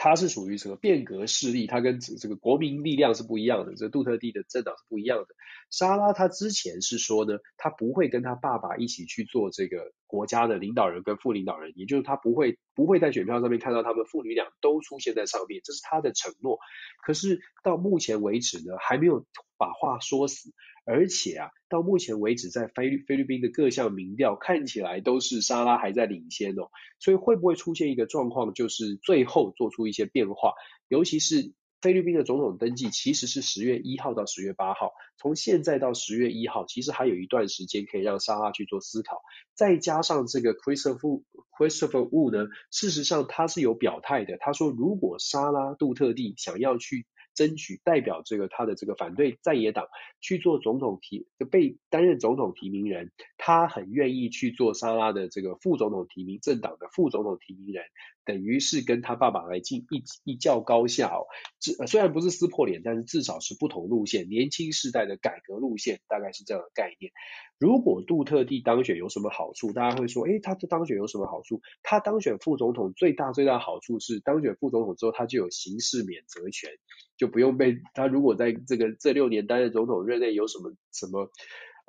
[0.03, 1.69] 他是属于什么变革势力？
[1.69, 5.29] 他跟这个国民力量是不一样的，这个杜特地的政党是不一样的。
[5.71, 16.59] 莎拉他之前是说呢，他不会跟他爸爸一起去做这个国家的领导人跟副领导人，也就是他不会不会在选票上面看到他们父女俩都出现在上面，这是他的承诺。
[17.07, 19.25] 可是到目前为止呢，还没有
[19.63, 20.51] 把话说死。
[20.85, 30.55] 而且啊，到目前为止，在菲律菲律宾的各项民调看起来都是莎拉还在领先哦，所以会不会出现一个状况，就是最后做出一些变化？
[30.89, 39.23] 尤其是菲律宾的总统登记其实是十月一号到十月八号，从现在到十月一号，其实还有一段时间可以让莎拉去做思考。
[39.55, 41.23] 再加上这个 Christopher
[41.57, 47.07] Christopher Wu 呢，事实上他是有表态的，他说如果莎拉杜特蒂想要去。
[47.35, 49.87] 争取代表这个他的这个反对在野党
[50.21, 57.85] 去做总统提被担任总统提名人，他很愿意去做沙拉的这个副总统提名政党的副总统提名人，
[58.25, 61.27] 等于是跟他爸爸来进一一较高下哦。
[61.61, 67.13] 至虽然不是撕破脸，但是至少是不同路线，年轻世代的改革路线，大概是这样的概念。
[67.59, 69.73] 如果杜特地当选有什么好处？
[69.73, 71.61] 大家会说，诶，他这当选有什么好处？
[71.83, 76.71] 他当选副总统最大最大好处是，当选副总统之后，他就有刑事免责权。
[77.17, 81.31] 就不用被他如果在这个这六年担任总统任内有什么什么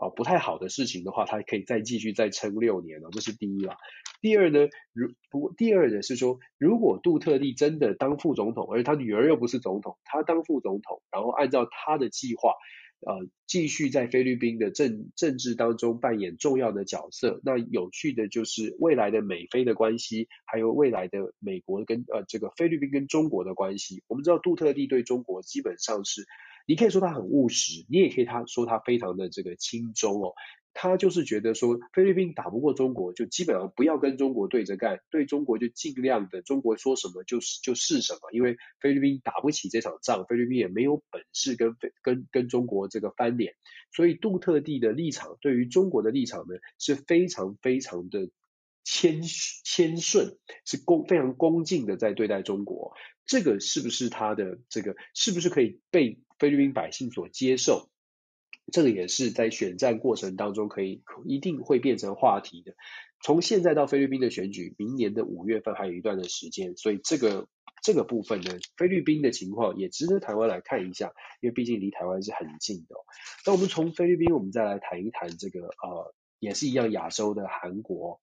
[0.03, 3.77] 啊不太好的事情的话，他可以再继续再撑六年了，这是第一啦。
[4.21, 12.53] 第二呢，如不第二呢是说，如果杜特地真的当副总统，而他女儿又不是总统，他当副总统，然后按照他的计划。
[13.05, 17.41] 呃，继续在菲律宾的政政治当中扮演重要的角色。
[17.43, 24.03] 那有趣的就是未来的美菲的关系，还有未来的美国跟呃这个菲律宾跟中国的关系。
[24.07, 26.21] 我们知道杜特地对中国基本上是，
[26.65, 30.33] 你可以说他很务实，你也可以他说他非常的这个轻中哦。
[30.75, 43.53] 他就是觉得说，菲律宾打不过中国，就基本上不要跟中国对着干，对中国就尽量的，中国说什么就是就是什么，因为菲律宾打不起这场仗，菲律宾也没有本事跟跟跟中国这个翻脸，
[43.91, 48.31] 所以杜特地的立场对于中国的立场呢是非常非常的
[48.83, 52.95] 谦谦顺，是恭非常恭敬的在对待中国，
[53.27, 57.89] 这个是不是他的这个是不是可以被菲律宾百姓所接受？
[58.69, 62.75] 这个也是在选战过程当中可以一定会变成话题的。
[63.21, 67.47] 从现在到菲律宾的选举，明年的五月份还有一段的时间，所以这个
[67.81, 72.95] 这个部分呢，菲律宾的情况也值得台湾来看一下，因为毕竟离台湾是很近的。
[73.45, 78.19] 那我们从菲律宾，我们再来谈一谈这个呃，也是一样亚洲的韩国。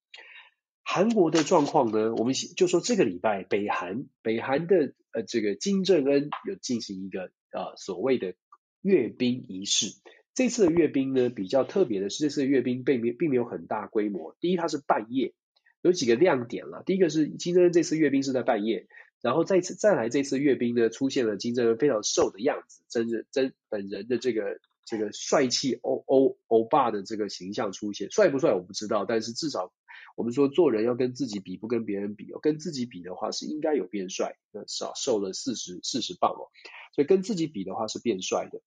[0.83, 8.33] 韩国的状况呢，我们就说这个礼拜北韩北韩的呃这个金正恩有进行一个呃所谓的
[8.81, 9.95] 阅兵仪式。
[10.33, 14.35] 这次的阅兵呢，比较特别的是，这次的阅兵并没并没有很大规模。
[14.39, 15.33] 第一，它是半夜，
[15.81, 16.83] 有几个亮点了。
[16.85, 18.87] 第一个是金正恩这次阅兵是在半夜，
[19.21, 29.73] 然后再次再来这次阅兵呢，出现了金正恩非常瘦的样子，真人真本人的这个这个帅气欧欧欧巴的这个形象出现，帅不帅我不知道，但是至少
[30.15, 36.49] 我们说做人要跟自己比，不跟别人比哦，跟自己比的话是应该有变帅，那少瘦了四十四十磅哦，
[36.93, 38.61] 所以跟自己比的话是变帅的。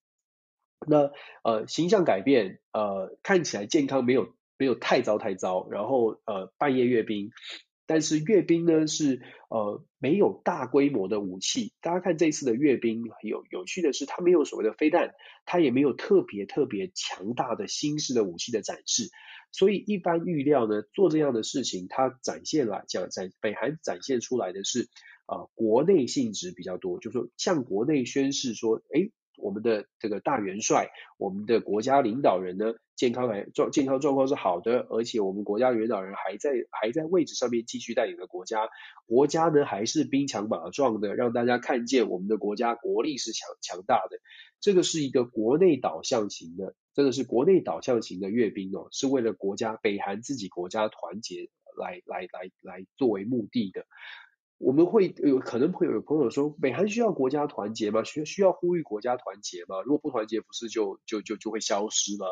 [0.87, 1.11] 那
[1.43, 7.31] 呃形象改变，呃看起来健康没有没有太糟太糟，然后呃半夜阅兵，
[7.87, 11.73] 但是阅兵呢是呃没有大规模的武器。
[11.81, 15.15] 大家看这次的阅兵，有有趣的是，它没有所谓的飞弹，
[15.45, 19.11] 它也没有特别特别强大的新式的武器的展示。
[19.53, 24.89] 所以一般预料呢，做这样的事情，它展现来讲，在北韩展现出来的是
[25.27, 29.11] 啊、呃、国内性质比较多，就是说向国内宣示说，哎。
[29.37, 38.69] 我们的这个大元帅，我们的国家领导人呢，健康还状健康状况是好的，而且我们国家领导人还在还在位置上面继续带领着国家，
[39.07, 44.19] 国家呢还是兵强马壮的，让大家看见我们的国家国力是强强大的。
[44.61, 53.85] 这个是一个国内导向型的，真的是国内导向型的阅兵哦，是为了国家北韩自己国家团结来来来来作为目的的。
[54.59, 58.05] 我们会有可能会有朋友说，北韩需要国家团结吗？
[58.05, 59.83] 需需要呼吁国家团结吗？
[59.83, 62.27] 如果不团结，不是就就就就会消失吗？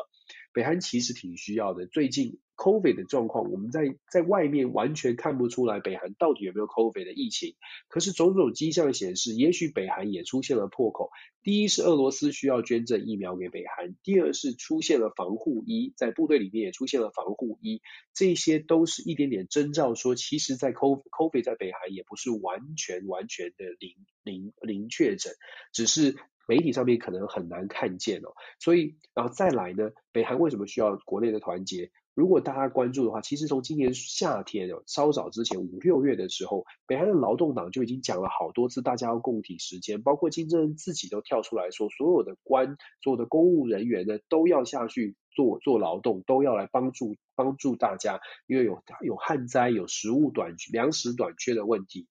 [0.53, 1.87] 北韩其实挺需要的。
[1.87, 7.55] 最近 COVID 的状况，我们在在外面完全看不出来北韩到底有没有 COVID 的疫情。
[7.87, 11.09] 可是种种迹象显示，也许北韩也出现了破口。
[11.41, 17.81] 第一是俄罗斯需要捐赠疫苗给北韩，第二是出现了防护衣，在部队里面也出现了防护衣，
[18.13, 25.33] 这些都是一点点征兆，说其实在 COVID 在北韩也不是完全完全的零零零确诊，
[25.73, 26.15] 只是。
[26.47, 31.91] 媒体上面可能很难看见哦，所以然后再来呢，北韩为什么需要国内的团结？
[32.13, 52.07] 如果大家关注的话，其实从今年夏天哦，稍早之前五六月的时候，北韩的劳动党就已经讲了好多次，大家要共体时间，包括金正恩自己都跳出来说，所有的官、所有的公务人员呢，都要下去做做劳动，都要来帮助帮助大家，因为有有旱灾、有食物短缺、粮食短缺的问题，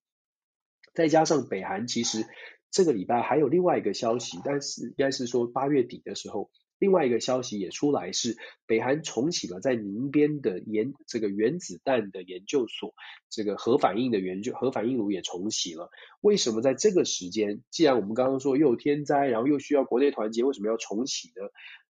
[0.95, 2.27] 再加上北韩其实。
[2.73, 12.95] 这个礼拜还有另外一个消息，但是应该是说八月底的时候，另外一个消息也出来是北韩重启了在宁边的研这个原子弹的研究所，
[13.29, 15.91] 这个核反应的研究核反应炉也重启了。
[16.23, 17.61] 为什么在这个时间？
[17.71, 21.51] 既然我们刚刚说又有天灾，然后又需要国内团结，为什么要重启呢？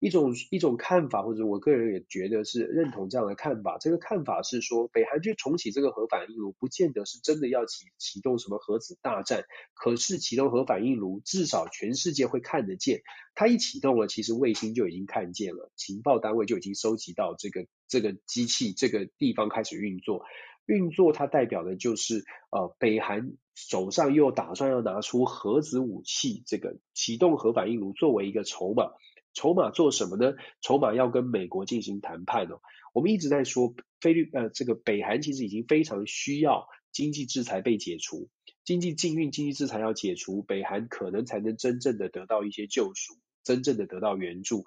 [0.05, 3.79] 一种一种看法，或者我个人也觉得是认同这样的看法。
[3.81, 9.45] 这个看法是说，北韩去重启这个核反应炉，不见得是真的要启启动什么核子大战。
[9.73, 13.01] 可是启动核反应炉，至少全世界会看得见。
[13.35, 20.27] 它一启动了，其实卫星就已经看见了，情报单位就已经收集到这个这个机器这个地方开始运作。
[20.67, 28.91] 运作它代表的就是呃，北韩手上又打算要拿出核子武器，这个启动核反应炉作为一个筹码。
[29.35, 30.35] 筹码做什么呢？
[30.63, 32.61] 筹码要跟美国进行谈判哦。
[32.95, 38.29] 我们一直在说菲律呃，这个北韩其实已经非常需要经济制裁被解除，
[38.65, 44.65] 经济禁运、经济制裁要解除，北韩可能才能真正的得到一些救赎，真正的得到援助。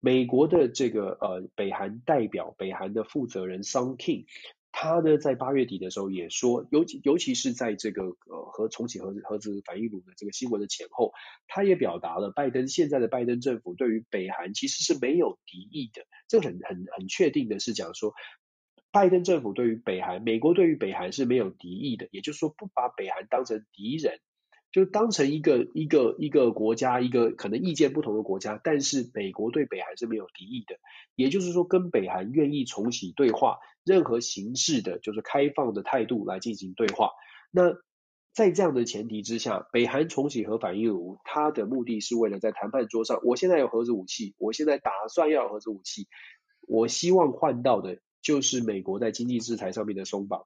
[0.00, 4.24] 美国的这个呃北韩代表，北韩的负责人 Sung Kim。
[4.78, 11.14] 他呢，在八月底的时候也说，尤其尤其是在这个呃和重启核核子反应炉的这个新闻的前后，
[11.48, 16.02] 他也表达了拜登现在的拜登政府对于北韩其实是没有敌意的。
[16.28, 18.12] 这很很很确定的是讲说，
[18.92, 24.20] 拜登政府对于北韩，美国对于北韩是没有敌意的，也就是说不把北韩当成敌人。
[24.72, 30.76] 就当成一个一个一个国家，一个可能意见不同的国家，但是美国对北韩是没有敌意的，
[31.14, 37.12] 也就是说，跟北韩愿意重启对话，任何形式的，就是开放的态度来进行对话。
[37.50, 37.72] 那
[38.34, 46.06] 在这样的前提之下，北韩重启核反应炉，它的目的是为了在谈判桌上，我现在有核子武器，我现在打算要核子武器，
[46.68, 50.44] 我希望换到的就是美国在经济制裁上面的松绑。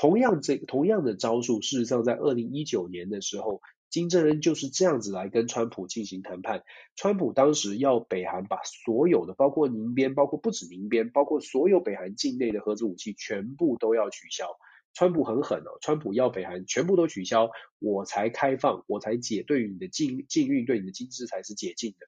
[0.00, 6.62] 同样这同样的招数，事实上在二零一九年的时候，金正恩就是这样子来跟川普进行谈判。
[6.96, 14.46] 川普当时要北韩把所有的，包括宁边，包括不止宁边，包括所有北韩境内的核子武器，全部都要取消。
[14.94, 22.06] 川普很狠哦，川普要北韩全部都取消，我才开放，我才解对于你的禁禁运，对你的经济制裁是解禁的。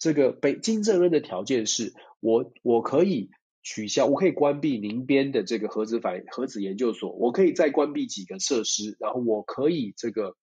[0.00, 3.30] 这个北金正恩的条件是我我可以。
[3.68, 10.36] 取消，我可以关闭宁边的这个核子反核子研究所，我可以再关闭几个设施，然后我可以这个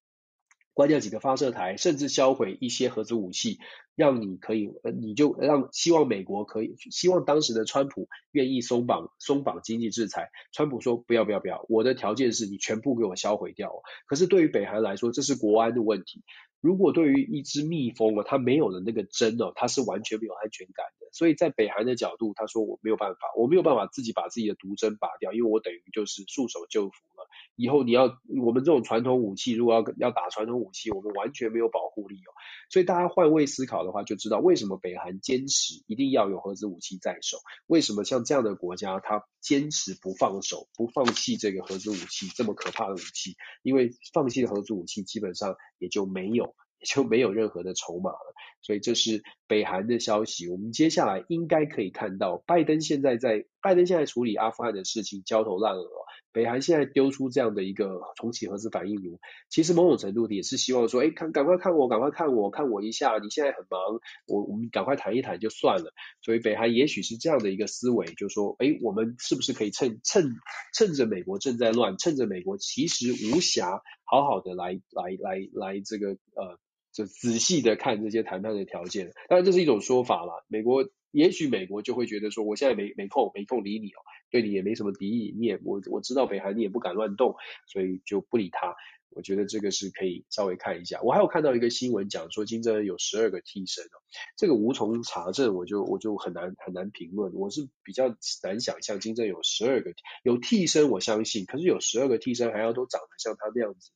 [0.76, 3.58] 关掉几个发射台，甚至销毁一些核子武器，
[3.96, 10.30] 让你可以，呃，你就让希望美国可以，希望当时的川普愿意松绑松绑经济制裁。
[10.52, 13.72] 川普说不要不要不要，我的条件是你全部给我销毁掉。
[14.06, 16.24] 可是对于北韩来说，这是国安的问题。
[16.62, 21.05] 如果对于一只蜜蜂啊，它没有了那个针哦，它是完全没有安全感的。
[21.16, 27.30] 所以在北韩的角度，他说我没有办法，我没有办法自己把自己的毒针拔掉，因为我等于就是束手就缚了。
[27.56, 32.30] 以后你要我们这种传统武器，如果要要打传统武器，我们完全没有保护力哦。
[32.70, 46.56] 所以大家换位思考的话，就知道为什么北韩坚持一定要有核子武器在手，为什么像这样的国家，他坚持不放手，不放弃这个核子武器这么可怕的武器，因为放弃了核子武器，基本上也就没有。
[46.86, 50.48] 就没有任何的筹码了，所以这是北韩的消息。
[50.48, 55.88] 我们接下来应该可以看到，拜登现在在拜登现在处理阿富汗的事情焦头烂额，
[56.32, 63.80] 北韩现在丢出这样的一个重启核子反应炉，其实某种程度也是希望说，哎，看赶快看我，赶快看我，看我一下，你现在很忙，
[64.28, 65.94] 我我们赶快谈一谈就算了。
[66.22, 70.30] 所以北韩也许是这样的一个思维，就是说，哎，我们是不是可以趁趁
[70.74, 76.60] 趁着美国正在乱，趁着美国其实无暇，好好的来来来来这个呃。
[76.96, 80.46] 就仔细的看这些谈判的条件，当然这是一种说法了。
[80.48, 84.00] 美国也许美国就会觉得说，我现在没没空没空理你哦，
[84.32, 87.36] 对你也没什么敌意，你也我我知道北韩你也不敢乱动，
[87.68, 88.76] 所以就不理他。
[89.10, 91.02] 我觉得这个是可以稍微看一下。
[91.02, 94.00] 我还有看到一个新闻讲说金正恩有十二个替身哦，
[94.38, 97.34] 这个无从查证，我就我就很难很难评论。
[97.34, 99.94] 我是比较难想象金正恩有十二个
[100.24, 103.92] 有替身，我相信，可是有十二个替身还要都长得像他那样子。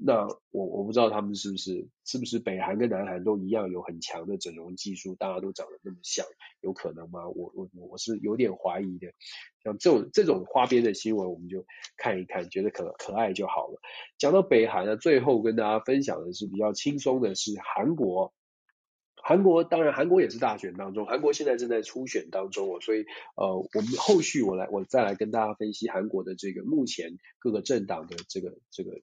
[0.00, 6.24] 那我我不知道他们是不是是不是北韩跟南韩都一样有很强的整容技术，大家都长得那么像，
[6.62, 7.28] 有可能吗？
[7.28, 9.12] 我我我是有点怀疑的。
[9.62, 11.66] 像这种这种花边的新闻，我们就
[11.98, 13.80] 看一看，觉得可可爱就好了。
[14.16, 18.32] 讲到北韩呢，最后跟大家分享的是比较轻松的是韩国。
[19.14, 23.04] 韩国当然韩国也是大选当中，韩国现在正在初选当中哦，所以
[23.36, 29.02] 呃我们后续我来我再来跟大家分析韩国的这个目前各个政党的这个这个。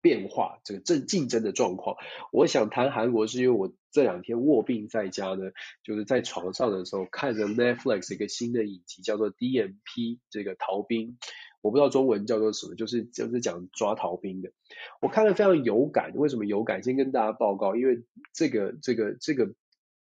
[0.00, 1.96] 变化这个正竞争的状况，
[2.32, 5.50] 我想谈韩国是因为我这两天卧病在家呢，
[5.82, 11.18] 就是在床上的时候看着 Netflix 一个新的影集叫做 DMP 这个逃兵，
[11.60, 14.52] 我不知道中文叫做什么，就是就是讲抓逃兵的，
[15.00, 16.82] 我看了非常有感，为什么有感？
[16.82, 19.54] 先跟大家报告，因为这个这个这个。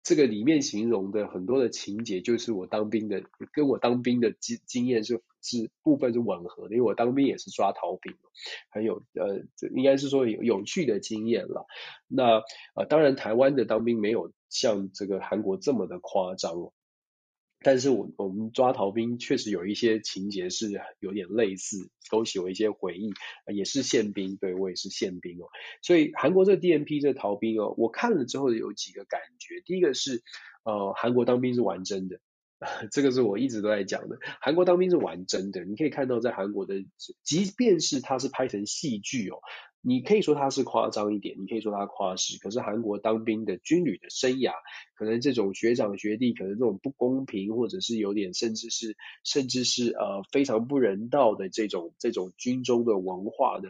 [0.05, 8.13] 这个里面形容的很多的情节，就是我当兵的，跟我当兵的经经验是是部分是吻合的，因为我当兵也是抓逃兵，
[8.69, 9.41] 很有呃，
[9.75, 11.65] 应该是说有有趣的经验了。
[12.07, 12.43] 那
[12.75, 16.71] 呃，当然台湾的当兵没有像这个韩国这么的夸张。
[17.65, 23.11] 但是我我们抓逃兵确实有一些情节是有点类似，勾起我一些回忆，
[23.51, 25.47] 也是宪兵，对，我也是宪兵哦。
[25.81, 30.21] 所以韩国这 D N P 这逃兵哦，我看了之后有几个感觉，第一个是
[30.63, 32.19] 呃韩国当兵是玩真的，
[32.91, 36.85] 这个是我一直都在讲的，韩国当兵是玩真的，你可以看到在韩国的，
[37.23, 39.39] 即便是它是拍成戏剧哦。
[39.87, 44.51] 你可以说他是夸张一点，你可以说他夸饰，可是韩国当兵的军旅的生涯，
[44.95, 53.69] 可能这种学长学弟，可能这种不公平，或者是有点甚至是甚至是呃非常不人道的这种这种军中的文化的，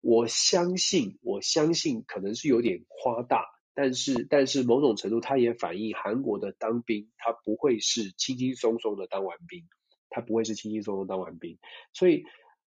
[0.00, 3.44] 我相信我相信可能是有点夸大，
[3.74, 9.62] 但是但是某种程度它也反映韩国的当兵，他不会是轻轻松松的当完兵，
[10.10, 11.58] 他不会是轻轻松松当完兵，
[11.92, 12.24] 所以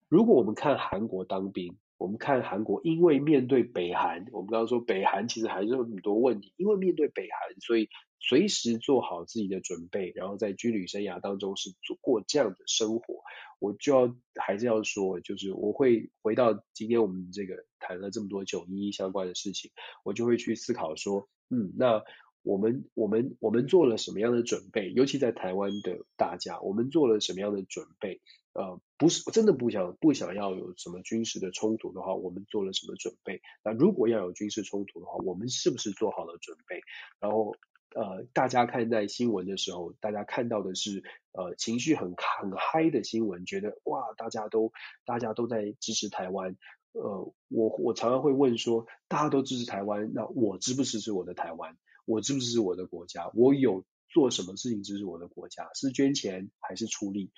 [0.09, 1.77] 如果我们看韩国当兵。
[1.97, 7.89] 我们看韩国，因为面对北韩，我们刚刚说北韩其实还是有很多问题，因为面对北韩，所以
[8.19, 13.23] 随时做好自己的准备，然后在军旅生涯当中是做过这样的生活。
[13.59, 19.71] 我就要还是要说，就是我会回到今天我们这个谈了这么多九一一相关的事情，
[20.03, 22.03] 我就会去思考说，嗯，那。
[22.47, 24.91] 我们我们我们做了什么样的准备？
[24.91, 28.21] 尤其在台湾的大家，我们做了什么样的准备？
[28.55, 33.41] 呃，不是，真的不想不想要有什么军事的冲突的话，我们做了什么准备？
[33.65, 36.79] 那如果要有军事冲突的话，我们是不是做好了准备？
[37.19, 37.57] 然后
[37.93, 41.03] 呃，大家看待新闻的时候，大家看到的是
[41.33, 44.71] 呃情绪很很嗨的新闻，觉得哇，大家都
[45.05, 46.55] 大家都在支持台湾。
[46.93, 51.77] 呃，我我常常会问说，大家都支持台湾，那我支不支持我的台湾？
[52.05, 53.29] 我支不支持我的国家？
[53.33, 55.69] 我有做什么事情支持我的国家？
[55.73, 57.31] 是捐钱还是出力？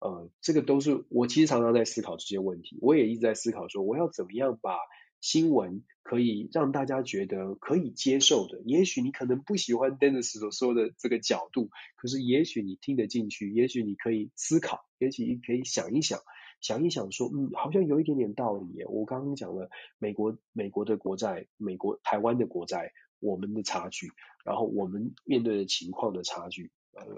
[0.00, 2.78] 呃，这个都是我其实常常在思考这些问题。
[2.80, 4.76] 我也一直在思考说，我要怎么样把
[5.20, 8.60] 新闻可以让大家觉得可以接受的。
[8.64, 16.20] 也许你可能不喜欢 Dennis 所说的这个角度，可是也许你听得进去，也许你可以思考，也许你可以想一想，
[16.60, 18.86] 想一想说，嗯，好像有一点点道理耶。
[18.86, 19.68] 我刚刚讲了
[19.98, 22.92] 美国，美国的国债，美国台湾的国债。
[23.22, 24.12] 我们的差距，
[24.46, 26.70] 然后我们面对的情况的差距，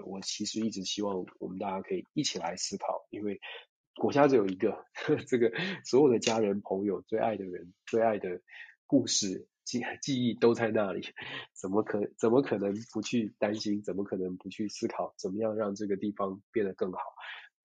[0.05, 3.39] 我其实一直希望我们大家可以一起来思考，因为
[3.95, 4.85] 国家只有一个，
[5.27, 5.51] 这个
[5.85, 8.41] 所有的家人朋友最爱的人最爱的
[8.87, 11.07] 故事记记忆都在那里，
[11.59, 13.81] 怎么可怎么可能不去担心？
[13.83, 15.13] 怎么可能不去思考？
[15.17, 16.99] 怎么样让这个地方变得更好？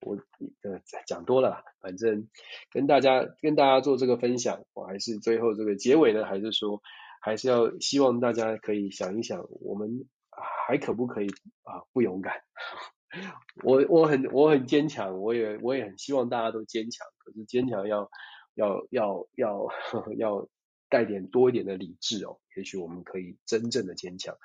[0.01, 2.29] 我呃讲多了，反正
[2.71, 6.81] 跟大家跟大家做这个分享，我还是最后这个结尾呢，还是说
[7.21, 10.07] 还是要希望大家可以想一想，我们
[10.39, 11.27] 还可不可以
[11.63, 12.41] 啊不勇敢？
[13.63, 18.09] 我我很我很坚强，我也我也很希望大家都坚强，可是坚强要
[18.55, 19.67] 要要要
[20.17, 20.47] 要
[20.89, 24.35] 带点多一点的理智哦，也许我们可以真正的坚强。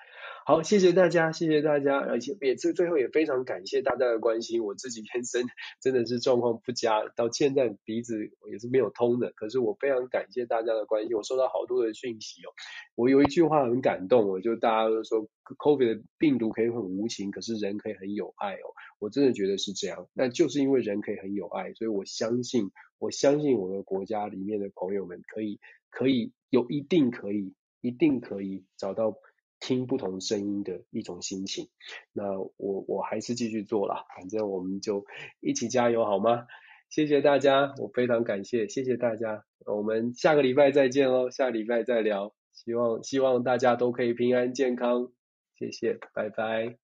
[0.47, 4.62] 好，谢谢大家，谢谢大家，而且也最最后也非常感谢大家的关心。
[4.62, 5.47] 我自己天生
[5.81, 9.33] 真的是状况不佳，到现在鼻子也是没有通的。
[9.33, 12.53] 可是我非常感谢大家的关心，我收到好多的讯息哦。
[12.95, 15.27] 我有一句话很感动，我就大家都说
[15.59, 18.75] ，COVID 的病毒可以很无情，可是人可以很有爱哦。
[18.99, 25.59] 我真的觉得是这样，那就是因为人可以很有爱，所以我相信，我相信我的国家里面的朋友们可以
[25.95, 29.15] 可以有一定可以一定可以找到。
[29.61, 31.71] 听不同声音的一种心情，
[32.12, 35.07] 那我我还是继续做啦，反正我们就
[35.41, 36.47] 一起加油好吗？
[36.91, 45.11] 谢谢大家，我非常感谢，谢谢大家，我们下个礼拜再见哦，下礼拜再聊，希望希望大家都可以平安健康，
[45.59, 46.84] 谢谢，拜拜。